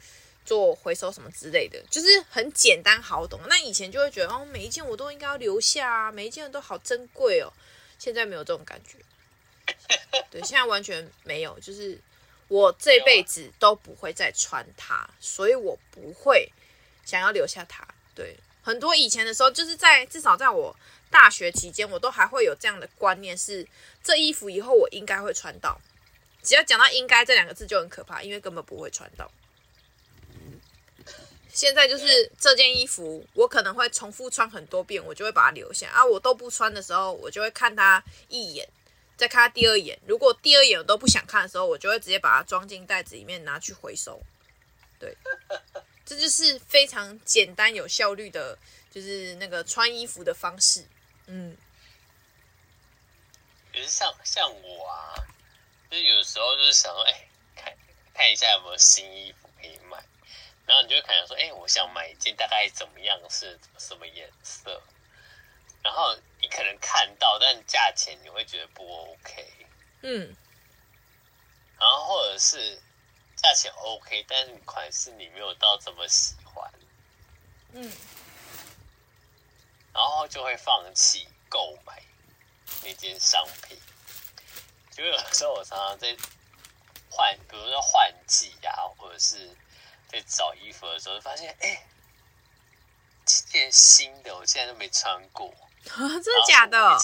[0.50, 3.38] 做回收什么之类的，就是很简单好懂。
[3.48, 7.52] 那以前就会觉得哦，每一件我都应该要留下啊，每一件都好珍贵哦。
[8.00, 8.96] 现在没有这种感觉，
[10.28, 11.56] 对，现在完全没有。
[11.60, 11.96] 就是
[12.48, 16.50] 我这辈子都不会再穿它，所以我不会
[17.04, 17.86] 想要留下它。
[18.12, 20.74] 对，很多以前的时候，就是在至少在我
[21.12, 23.68] 大学期间，我都还会有这样的观念是：是
[24.02, 25.80] 这衣服以后我应该会穿到。
[26.42, 29.30] 只要讲到“应该”这两个字就很可怕，因为根本不会穿到。
[31.60, 36.02] 现在就是这件衣服，我可能会重复穿很多遍，我就会把它留下啊。
[36.02, 38.66] 我都不穿的时候，我就会看它一眼，
[39.14, 40.00] 再看它第二眼。
[40.06, 44.18] 如果第二眼我都不想看的时候，我就会直接把它装进袋子里面拿去回收。
[44.98, 45.14] 对，
[46.06, 48.56] 这就是非常简单有效率的，
[48.90, 50.82] 就是那个穿衣服的方式。
[51.26, 51.54] 嗯，
[53.70, 55.12] 就是像像我啊，
[55.90, 57.76] 就是有时候就是想说，哎，看
[58.14, 60.02] 看一下有没有新衣服可以买。
[60.70, 64.80] 然后你就会看说，哎，我想买一件大概怎么样，是什么颜色？
[65.82, 69.66] 然后你可能看到，但价钱你会觉得不 OK。
[70.02, 70.36] 嗯。
[71.76, 72.80] 然后或者是
[73.34, 76.72] 价钱 OK，但是款式你没有到这么喜欢。
[77.72, 77.92] 嗯。
[79.92, 82.00] 然后就会放弃购买
[82.84, 83.76] 那件商品。
[84.92, 86.16] 就有时候我常常在
[87.10, 89.50] 换，比如说换季啊，或者是
[90.10, 91.86] 在找衣服的时候，发现哎，
[93.24, 95.48] 这件新的我现在都没穿过，
[95.90, 96.98] 啊，真的假的？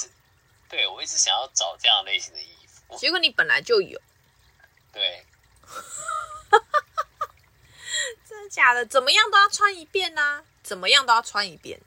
[0.69, 4.01] 对，我一直想要找这样类型的衣服，结果你本来就有。
[4.93, 5.25] 对，
[8.29, 8.85] 真的假的？
[8.87, 10.45] 怎么样都要穿一遍呢、啊？
[10.63, 11.81] 怎么样都要穿一遍。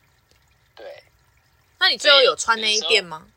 [0.76, 1.04] 对，
[1.80, 3.28] 那你最后有穿那一遍吗？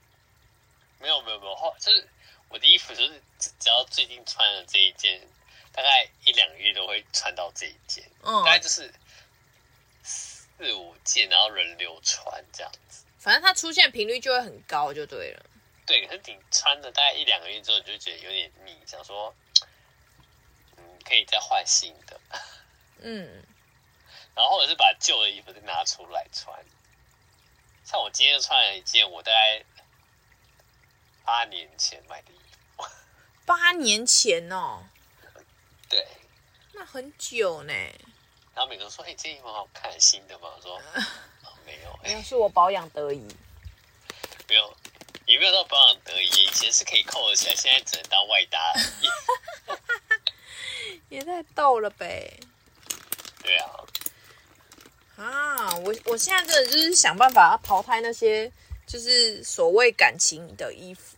[1.00, 1.54] 没有，没有，没有。
[1.56, 2.08] 后就是
[2.48, 5.20] 我的衣服，就是只要最近穿的这一件，
[5.72, 8.04] 大概一两个月都会穿到这一件。
[8.22, 8.92] 嗯，大概就是
[10.02, 13.04] 四五件，然后轮流穿这样子。
[13.18, 15.46] 反正它出现频率就会很高，就对了。
[15.86, 19.34] 对，可是你穿了大概一两个月之后，你就觉得有点腻，想说，
[20.78, 22.20] 嗯，可以再换新的。
[22.98, 23.44] 嗯，
[24.34, 26.64] 然后或者是把旧的衣服再拿出来穿。
[27.84, 29.64] 像我今天穿了一件我大概
[31.24, 32.38] 八年前买的衣
[32.76, 32.84] 服，
[33.44, 34.91] 八年前哦，对，
[36.82, 37.72] 那很久呢。
[38.52, 40.74] 然后每个人说：“哎、欸，这件衣服好看，新的吗？”我说
[41.46, 43.24] ：“哦、没有，没有，是我保养得宜。”
[44.50, 44.76] 没有，
[45.24, 49.06] 也没有到保养得宜，以前是可以扣得起来，现在只能当外搭而已。
[51.08, 52.36] 也太逗了呗！
[53.44, 53.70] 对啊。
[55.14, 58.50] 啊，我我现在真的就是想办法要淘汰那些
[58.88, 61.16] 就是所谓感情的衣服，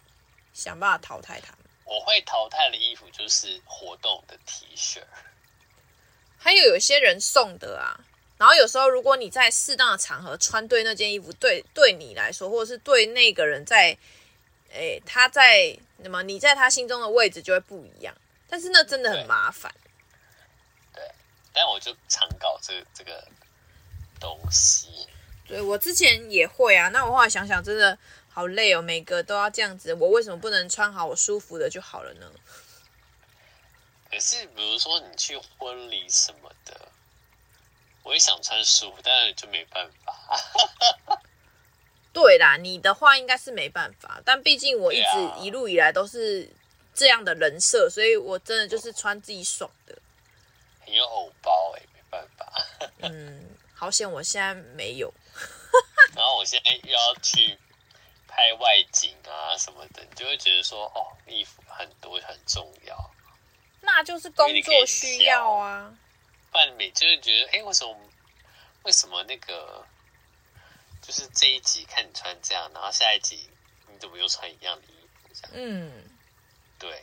[0.53, 1.61] 想办法淘汰它们。
[1.87, 5.03] 我会淘汰的衣服就是活动的 T 恤，
[6.45, 7.99] 还有有些人送的啊。
[8.37, 13.97] 然后有时候如果你在适当的场合穿对那件衣服，对对你来说，或者是对那个人在，
[14.71, 18.15] 诶，他在那么你在他心中的位置就会不一样。
[18.47, 19.73] 但是那真的很麻烦。
[20.93, 21.15] 对，对，
[21.55, 23.27] 但我就常搞这这个。
[24.21, 25.07] 东西，
[25.47, 26.89] 对，我之前也会啊。
[26.89, 27.99] 那我后来想想，真的
[28.31, 29.93] 好累哦，每个都要这样子。
[29.93, 32.31] 我为什么不能穿好我舒服的就好了呢？
[34.15, 36.89] 可是，比如说你去婚礼什么的，
[38.05, 40.41] 我也想穿舒服，但是就没办法。
[42.13, 46.49] 对啦，你的话应该是没办法，但毕竟我一直一路以来都是
[46.95, 49.99] 这样的人设，所以我真的就是穿自己爽的。
[50.87, 52.53] 很有偶包哎，没办法。
[53.01, 53.51] 嗯。
[53.75, 55.13] 好险，我现在没有。
[56.15, 57.59] 然后我现在又要去
[58.29, 63.11] 拍外景啊什么的，你就会觉得说，哦，衣服很多很重要。
[63.85, 65.95] 那就是工作需要啊。
[66.51, 67.97] 不然你就是觉得，哎，为什么？
[68.85, 69.87] 为什么那个？
[71.03, 73.49] 就是这一集看你穿这样，然后下一集
[73.89, 75.29] 你怎么又穿一样的衣服？
[75.35, 75.51] 这样。
[75.55, 75.93] 嗯。
[76.79, 77.03] 对。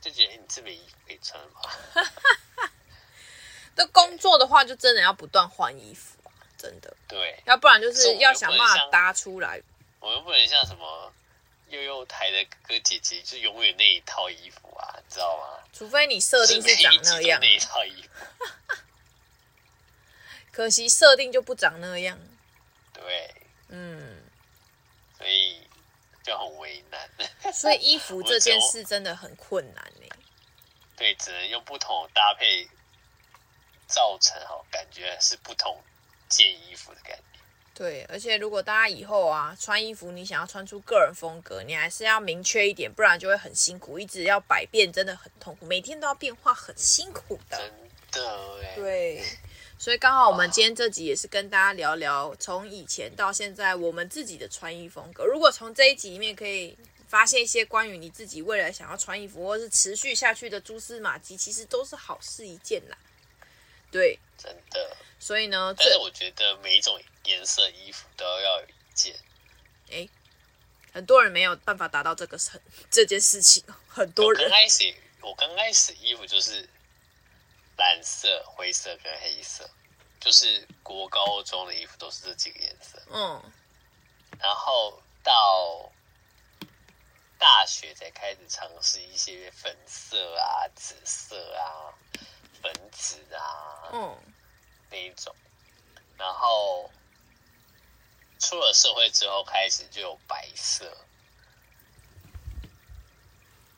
[0.00, 1.60] 就觉得，哎，你这没衣服可以穿吗？
[3.76, 6.94] 那工作的话，就真的要不断换衣服啊，真的。
[7.06, 9.62] 对，要不然就是要想办法搭出来。
[10.00, 11.12] 我又不能像什么
[11.72, 15.64] 幼幼台的哥哥姐姐，就永远那一套衣服啊，你知道吗？
[15.72, 17.40] 除非你设定是长那样。
[17.40, 18.08] 那一套衣服。
[20.52, 22.18] 可惜设定就不长那样。
[22.92, 23.34] 对。
[23.68, 24.22] 嗯。
[25.16, 25.66] 所以
[26.22, 27.52] 就很为难。
[27.52, 30.06] 所以衣服这件事真的很困难呢。
[30.96, 32.68] 对，只能用不同搭配。
[33.88, 35.78] 造成好感觉是不同
[36.26, 37.31] 件衣服的感觉。
[37.74, 47.56] 对，而且如果大家以后啊穿衣服，你想要穿出个人风格，你还是要明确一点，不然就会很辛苦，一直要百变，真的很痛苦，每天都要变化，很辛苦的。
[47.56, 47.72] 真
[48.12, 48.74] 的哎。
[48.76, 49.24] 对，
[49.78, 55.24] 所以刚好我们今天这集也是跟大家聊聊，从以前到现在我们自己的穿衣风格。
[55.24, 56.76] 如果从这一集里面可以
[57.08, 62.96] 发现一些关于你自己未来想要穿衣服，或是持续下去的蛛丝马迹，其实都是好事一件啦。
[63.92, 64.96] 对，真的。
[65.20, 69.14] 所以呢，但是我觉得每一种颜色衣服都要有一件。
[69.90, 70.08] 哎，
[70.92, 73.62] 很多人没有办法达到这个很这件事情。
[73.86, 74.42] 很多人。
[74.42, 76.68] 刚开始，我刚开始衣服就是
[77.76, 79.68] 蓝色、灰色跟黑色，
[80.18, 83.00] 就是国高中的衣服都是这几个颜色。
[83.10, 83.52] 嗯。
[84.40, 85.92] 然后到
[87.38, 91.94] 大学才开始尝试一些粉色啊、紫色啊。
[92.62, 94.18] 粉紫啊，嗯，
[94.90, 95.34] 那一种，
[96.16, 96.90] 然后
[98.38, 100.96] 出了社会之后，开始就有白色，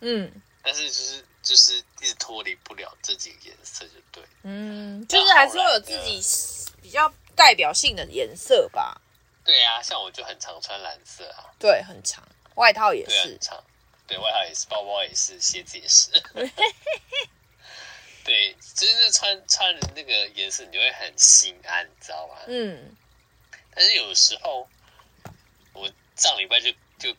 [0.00, 4.22] 嗯，但是就是就是一直脱离不了这几个颜色，就对。
[4.42, 6.20] 嗯，就是还是会有自己
[6.82, 9.00] 比较代表性的颜色吧。
[9.44, 11.52] 对啊，像我就很常穿蓝色啊。
[11.58, 13.10] 对，很长，外套也是。
[13.10, 13.64] 对，很长。
[14.06, 16.10] 对，外套也是，包包也是，鞋子也是。
[18.24, 22.36] 对，就是穿穿的那个颜色，你就会很心安，你知道吗？
[22.46, 22.96] 嗯。
[23.74, 24.68] 但是有时候，
[25.74, 27.14] 我上礼拜就就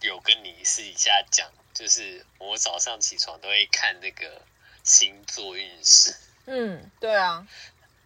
[0.00, 4.42] 有跟你私底下讲，就是我早上起床都会看那个
[4.82, 6.14] 星座运势。
[6.46, 7.46] 嗯，对啊。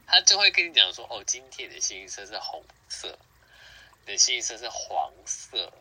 [0.06, 3.18] 他就会跟你讲说，哦，今天的幸运色是红色，
[4.04, 5.72] 你的幸运色是黄色，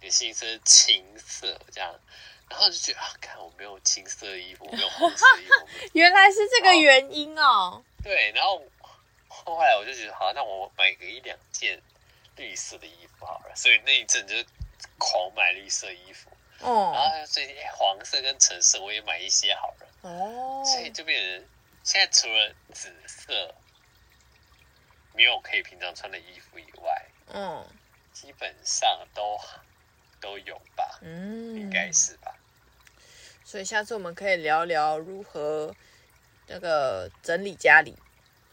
[0.00, 1.94] 你的幸运色是青色，这样。
[2.50, 7.84] 然后就觉得啊，看我没有青色的衣服，没有红色的衣服， 原来是这个原因哦。
[8.02, 8.62] 对，然后
[9.28, 11.80] 后来我就觉得，好，那我买个一两件
[12.36, 13.54] 绿色的衣服好了。
[13.54, 14.34] 所以那一阵就
[14.98, 16.30] 狂买绿色衣服。
[16.60, 16.92] 哦。
[16.94, 19.86] 然后最近黄色跟橙色我也买一些好了。
[20.02, 20.64] 哦。
[20.64, 21.48] 所以就变成
[21.84, 23.54] 现在除了紫色
[25.12, 27.66] 没有可以平常穿的衣服以外，嗯，
[28.12, 29.38] 基本上都。
[30.20, 32.34] 都有吧，嗯，应该是吧。
[33.50, 35.74] 所以下次我们可以聊聊如何
[36.48, 37.94] 那个整理家里。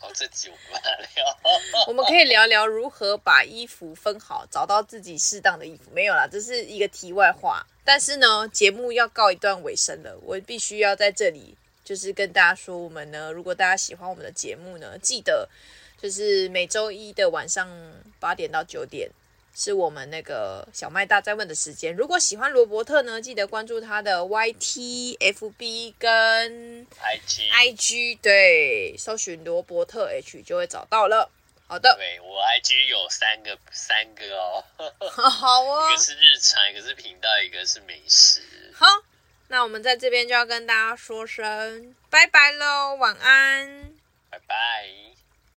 [0.00, 1.38] 哦，这集我们来聊。
[1.86, 5.92] 我们可以聊聊如何把衣服分好，找到自己适当的衣服。
[5.92, 7.64] 没有啦，这是一个题外话。
[7.84, 15.48] 但是呢，节目要告一段尾声了，我必须要在这里就是跟大家说，我们呢，如果大家喜欢我们的节目呢，记得
[16.02, 17.70] 就是每周一的晚上
[18.18, 19.08] 八点到九点。
[19.54, 21.94] 是我们那个小麦大在问的时间。
[21.94, 27.50] 如果喜欢罗伯特呢，记得关注他的 YT、FB 跟 IG。
[27.50, 31.30] IG 对，搜寻罗伯特 H 就会找到了。
[31.66, 34.64] 好的，对，我 IG 有三个，三个哦。
[35.08, 38.42] 好哦，一个是日常，一个是频道，一个是美食。
[38.74, 38.86] 好，
[39.48, 43.94] 那我们在这边就要跟大家说声拜拜喽，晚安。